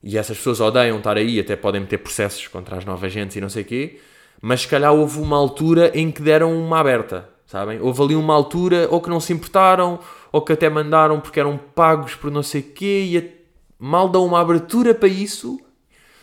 [0.00, 3.40] E essas pessoas odeiam estar aí, até podem meter processos contra as novas gentes e
[3.40, 4.00] não sei quê.
[4.40, 7.80] Mas se calhar houve uma altura em que deram uma aberta, sabem?
[7.80, 9.98] Houve ali uma altura ou que não se importaram,
[10.30, 13.32] ou que até mandaram porque eram pagos por não sei quê, e
[13.76, 15.60] mal dão uma abertura para isso,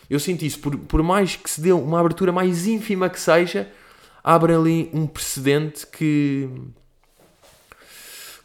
[0.08, 3.68] Eu sinto isso, por, por mais que se dê uma abertura mais ínfima que seja,
[4.24, 6.48] abre ali um precedente que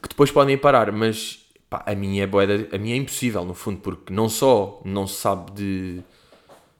[0.01, 3.53] que depois podem parar, mas pá, a minha é boeda, a minha é impossível no
[3.53, 6.01] fundo, porque não só não se sabe de,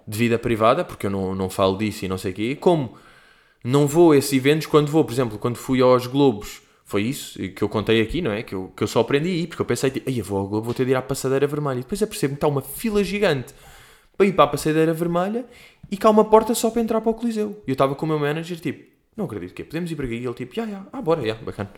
[0.07, 2.97] de vida privada, porque eu não, não falo disso e não sei o quê, como
[3.63, 6.61] não vou a esses eventos quando vou, por exemplo, quando fui aos Globos,
[6.91, 8.43] foi isso que eu contei aqui, não é?
[8.43, 10.47] Que eu, que eu só aprendi a ir, porque eu pensei, tipo, eu vou ao
[10.47, 11.79] Globo, vou ter de ir à Passadeira Vermelha.
[11.79, 13.53] E depois eu percebo que está uma fila gigante
[14.17, 15.45] para ir para a Passadeira Vermelha
[15.89, 17.61] e cá uma porta só para entrar para o Coliseu.
[17.65, 20.05] E eu estava com o meu manager, tipo, não acredito que é, podemos ir para
[20.05, 20.15] aqui?
[20.15, 21.71] E ele, tipo, já, já, ah, bora, já, bacana.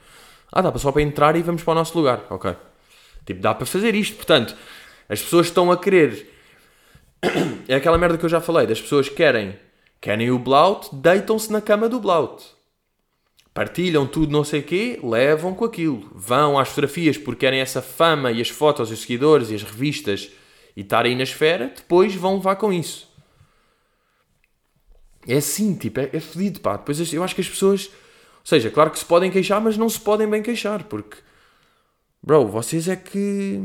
[0.56, 2.28] Ah, dá só para entrar e vamos para o nosso lugar.
[2.30, 2.56] Ok.
[3.26, 4.16] Tipo, dá para fazer isto.
[4.16, 4.56] Portanto,
[5.10, 6.32] as pessoas estão a querer.
[7.68, 8.68] É aquela merda que eu já falei.
[8.68, 9.58] Das pessoas que querem,
[10.00, 12.44] querem o Blout, deitam-se na cama do Blout.
[13.54, 16.10] Partilham tudo, não sei o quê, levam com aquilo.
[16.14, 19.64] Vão às fotografias porque querem essa fama e as fotos e os seguidores e as
[19.64, 20.30] revistas
[20.76, 21.72] e estar aí na esfera.
[21.76, 23.10] Depois vão levar com isso.
[25.28, 26.76] É assim, tipo, é, é fedido, pá.
[26.78, 27.90] Depois eu acho que as pessoas
[28.44, 31.18] seja, claro que se podem queixar, mas não se podem bem queixar, porque.
[32.22, 33.60] Bro, vocês é que.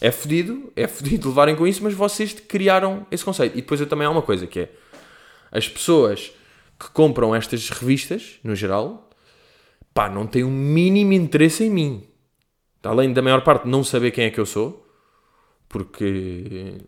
[0.00, 3.56] É fodido, é fodido levarem com isso, mas vocês criaram esse conceito.
[3.58, 4.72] E depois eu também há uma coisa que é.
[5.50, 6.32] As pessoas
[6.78, 9.10] que compram estas revistas, no geral,
[9.92, 12.06] pá, não têm o um mínimo interesse em mim.
[12.82, 14.86] Além da maior parte não saber quem é que eu sou,
[15.68, 16.78] porque.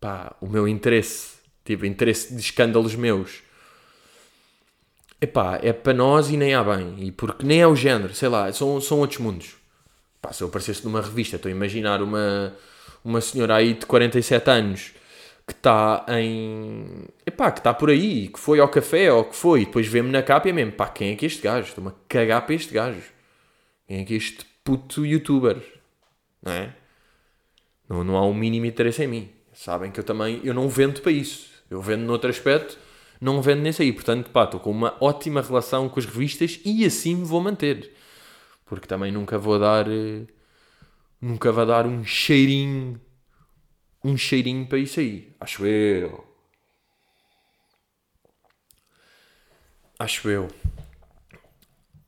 [0.00, 3.42] pá, o meu interesse, tipo, interesse de escândalos meus
[5.20, 6.96] epá, é para nós e nem há bem.
[6.98, 9.56] E porque nem é o género, sei lá, são, são outros mundos.
[10.20, 12.54] Pá, se eu aparecesse numa revista, estou a imaginar uma,
[13.04, 14.92] uma senhora aí de 47 anos
[15.46, 17.06] que está em.
[17.26, 20.10] Epá, que está por aí, que foi ao café ou que foi, e depois vê-me
[20.10, 21.68] na capa e é mesmo, pá, quem é que é este gajo?
[21.68, 23.02] Estou-me a cagar para este gajo.
[23.86, 25.60] Quem é que é este puto youtuber?
[26.42, 26.74] Não é?
[27.88, 29.30] Não, não há um mínimo interesse em mim.
[29.52, 31.50] Sabem que eu também eu não vendo para isso.
[31.68, 32.78] Eu vendo noutro aspecto
[33.20, 33.92] não vendo nesse aí.
[33.92, 37.92] Portanto, pá, estou com uma ótima relação com as revistas e assim me vou manter.
[38.64, 39.86] Porque também nunca vou dar.
[39.88, 40.26] Eh,
[41.20, 43.00] nunca vou dar um cheirinho.
[44.02, 45.34] Um cheirinho para isso aí.
[45.38, 46.24] Acho eu.
[49.98, 50.48] Acho eu.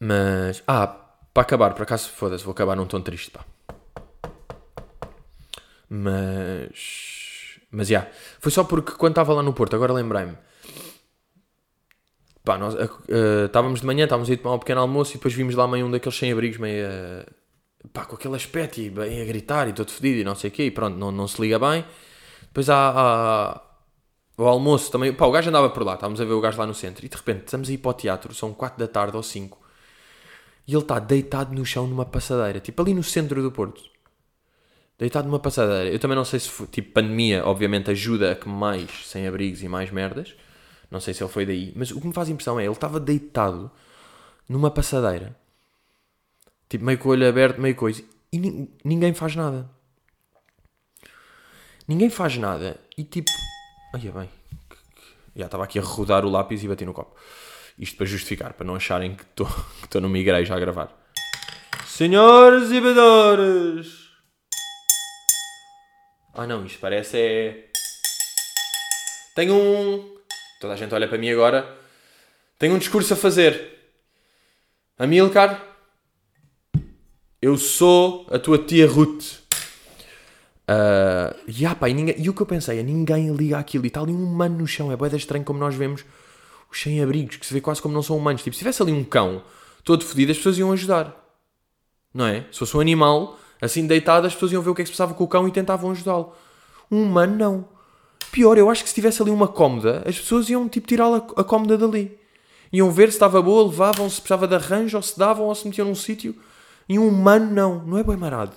[0.00, 0.62] Mas.
[0.66, 0.86] Ah,
[1.34, 3.44] para acabar, por acaso, foda-se, vou acabar num tom triste, pá.
[5.88, 7.58] Mas.
[7.70, 8.00] Mas já.
[8.00, 10.36] Yeah, foi só porque quando estava lá no Porto, agora lembrei-me
[12.44, 15.32] Pá, nós uh, estávamos de manhã, estávamos a ir tomar um pequeno almoço e depois
[15.32, 16.86] vimos lá meio um daqueles sem-abrigos meio
[17.92, 20.52] pá, com aquele aspecto e bem a gritar e todo fedido e não sei o
[20.52, 21.84] quê e pronto, não, não se liga bem.
[22.42, 23.62] Depois há, há
[24.36, 26.66] o almoço também, pá, o gajo andava por lá, estávamos a ver o gajo lá
[26.66, 29.16] no centro e de repente estamos a ir para o teatro, são 4 da tarde
[29.16, 29.58] ou 5
[30.66, 33.82] e ele está deitado no chão numa passadeira, tipo ali no centro do Porto.
[34.98, 35.90] Deitado numa passadeira.
[35.90, 39.90] Eu também não sei se, tipo, pandemia, obviamente, ajuda a que mais sem-abrigos e mais
[39.90, 40.34] merdas.
[40.92, 41.72] Não sei se ele foi daí.
[41.74, 43.70] Mas o que me faz impressão é ele estava deitado
[44.46, 45.34] numa passadeira.
[46.68, 48.04] Tipo, meio com o olho aberto, meio coisa.
[48.30, 49.70] E ni ninguém faz nada.
[51.88, 52.78] Ninguém faz nada.
[52.96, 53.30] E tipo.
[53.94, 54.28] É bem.
[55.34, 57.18] Já estava aqui a rodar o lápis e bati no copo.
[57.78, 59.24] Isto para justificar, para não acharem que
[59.82, 60.94] estou numa igreja a gravar.
[61.86, 64.10] Senhores e bedores!
[66.34, 67.68] Ah não, isto parece é.
[69.34, 70.11] Tenho um
[70.62, 71.76] toda a gente olha para mim agora,
[72.56, 73.80] tenho um discurso a fazer.
[74.96, 75.60] Amilcar,
[77.40, 79.42] eu sou a tua tia Ruth.
[80.62, 83.84] Uh, e, ah, pá, e, ninguém, e, o que eu pensei é ninguém liga aquilo
[83.84, 84.92] e está ali um humano no chão.
[84.92, 86.04] É boeda estranho como nós vemos
[86.70, 88.44] os sem-abrigos, que se vê quase como não são humanos.
[88.44, 89.42] Tipo, se tivesse ali um cão
[89.82, 91.12] todo fodido, as pessoas iam ajudar.
[92.14, 92.46] Não é?
[92.52, 94.96] Se fosse um animal assim deitado, as pessoas iam ver o que é que se
[94.96, 96.32] passava com o cão e tentavam ajudá-lo.
[96.88, 97.81] Um humano não.
[98.32, 101.44] Pior, eu acho que se tivesse ali uma cómoda, as pessoas iam tipo tirar a,
[101.44, 102.18] cómoda dali.
[102.72, 105.66] Iam ver se estava boa, levavam, se precisava de arranjo, ou se davam, ou se
[105.66, 106.34] metiam num sítio.
[106.88, 108.54] E um humano não, não é bem marado.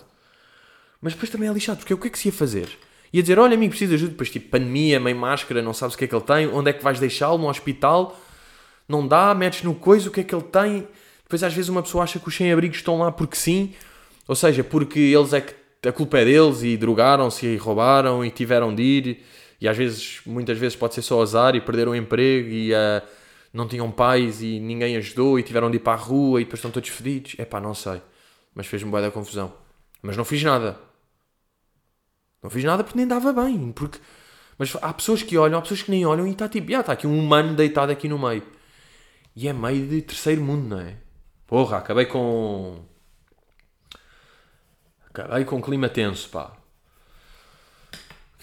[1.02, 2.70] Mas depois também é lixado, porque o que é que se ia fazer?
[3.12, 5.98] Ia dizer, olha amigo, preciso de ajuda, depois tipo pandemia, meio máscara, não sabes o
[5.98, 8.18] que é que ele tem, onde é que vais deixá-lo, no hospital,
[8.88, 10.88] não dá, metes no coisa, o que é que ele tem.
[11.24, 13.74] Depois às vezes uma pessoa acha que os sem-abrigos estão lá porque sim,
[14.26, 15.54] ou seja, porque eles é que
[15.88, 19.24] a culpa é deles e drogaram-se e roubaram e tiveram de ir
[19.66, 23.01] e às vezes, muitas vezes pode ser só azar e perderam o emprego e uh,
[23.51, 26.59] não tinham pais e ninguém ajudou e tiveram de ir para a rua e depois
[26.59, 27.36] estão todos fedidos.
[27.39, 27.99] É pá, não sei.
[28.53, 29.51] Mas fez-me boa da confusão.
[30.03, 30.80] Mas não fiz nada.
[32.43, 33.72] Não fiz nada porque nem dava bem.
[33.72, 33.97] Porque...
[34.55, 36.91] Mas há pessoas que olham, há pessoas que nem olham e está tipo, ah, está
[36.91, 38.43] aqui um humano deitado aqui no meio.
[39.36, 40.95] E é meio de terceiro mundo, não é?
[41.47, 42.86] Porra, acabei com.
[45.09, 46.55] Acabei com clima tenso, pá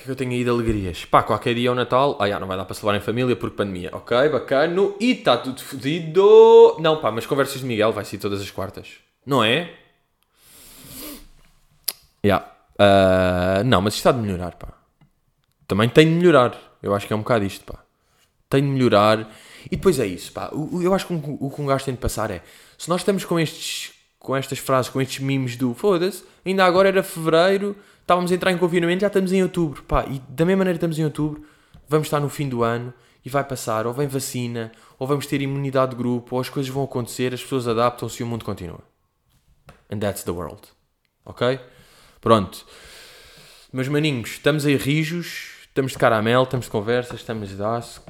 [0.03, 1.05] que é que eu tenho aí de alegrias?
[1.05, 2.17] Pá, qualquer dia é o Natal.
[2.21, 3.91] Ah, já, não vai dar para celebrar em família porque pandemia.
[3.93, 4.93] Ok, bacana.
[4.99, 6.77] E está tudo fodido.
[6.81, 8.89] Não, pá, mas conversas de Miguel vai ser todas as quartas.
[9.25, 9.73] Não é?
[12.25, 12.45] Já.
[12.79, 14.69] Ah, não, mas isto está de melhorar, pá.
[15.69, 16.59] Também tem de melhorar.
[16.83, 17.79] Eu acho que é um bocado isto, pá.
[18.51, 19.31] Tem de melhorar.
[19.67, 20.51] E depois é isso, pá.
[20.53, 22.43] Eu acho que o o que um gajo tem de passar é...
[22.77, 23.93] Se nós estamos com estes...
[24.23, 25.75] Com estas frases, com estes memes do...
[25.75, 27.77] Foda-se, ainda agora era fevereiro...
[28.01, 29.83] Estávamos a entrar em confinamento, já estamos em outubro.
[29.85, 31.45] Pá, e da mesma maneira estamos em outubro...
[31.89, 32.93] Vamos estar no fim do ano...
[33.25, 34.73] E vai passar, ou vem vacina...
[34.99, 36.37] Ou vamos ter imunidade de grupo...
[36.37, 37.35] Ou as coisas vão acontecer...
[37.35, 38.81] As pessoas adaptam-se e o mundo continua.
[39.91, 40.63] And that's the world.
[41.25, 41.59] Ok?
[42.21, 42.65] Pronto.
[43.73, 48.07] Meus maninhos, estamos aí rijos, estamos de caramelo, estamos de conversas, estamos de ask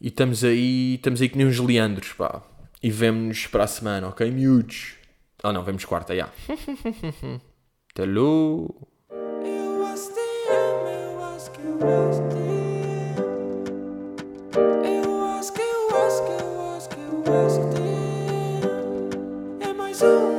[0.00, 2.40] e estamos aí, estamos aí que nem uns leandros, pá.
[2.84, 4.96] E vemo-nos para a semana, ok, miúdos?
[5.42, 6.28] Ah, oh, não, vemos quarta, já.
[6.46, 7.40] Yeah.
[7.94, 8.86] Talou!
[9.10, 11.88] Eu acho que, eu acho que, eu
[15.38, 15.62] acho que,
[17.00, 17.88] eu acho que
[19.64, 20.33] É mais um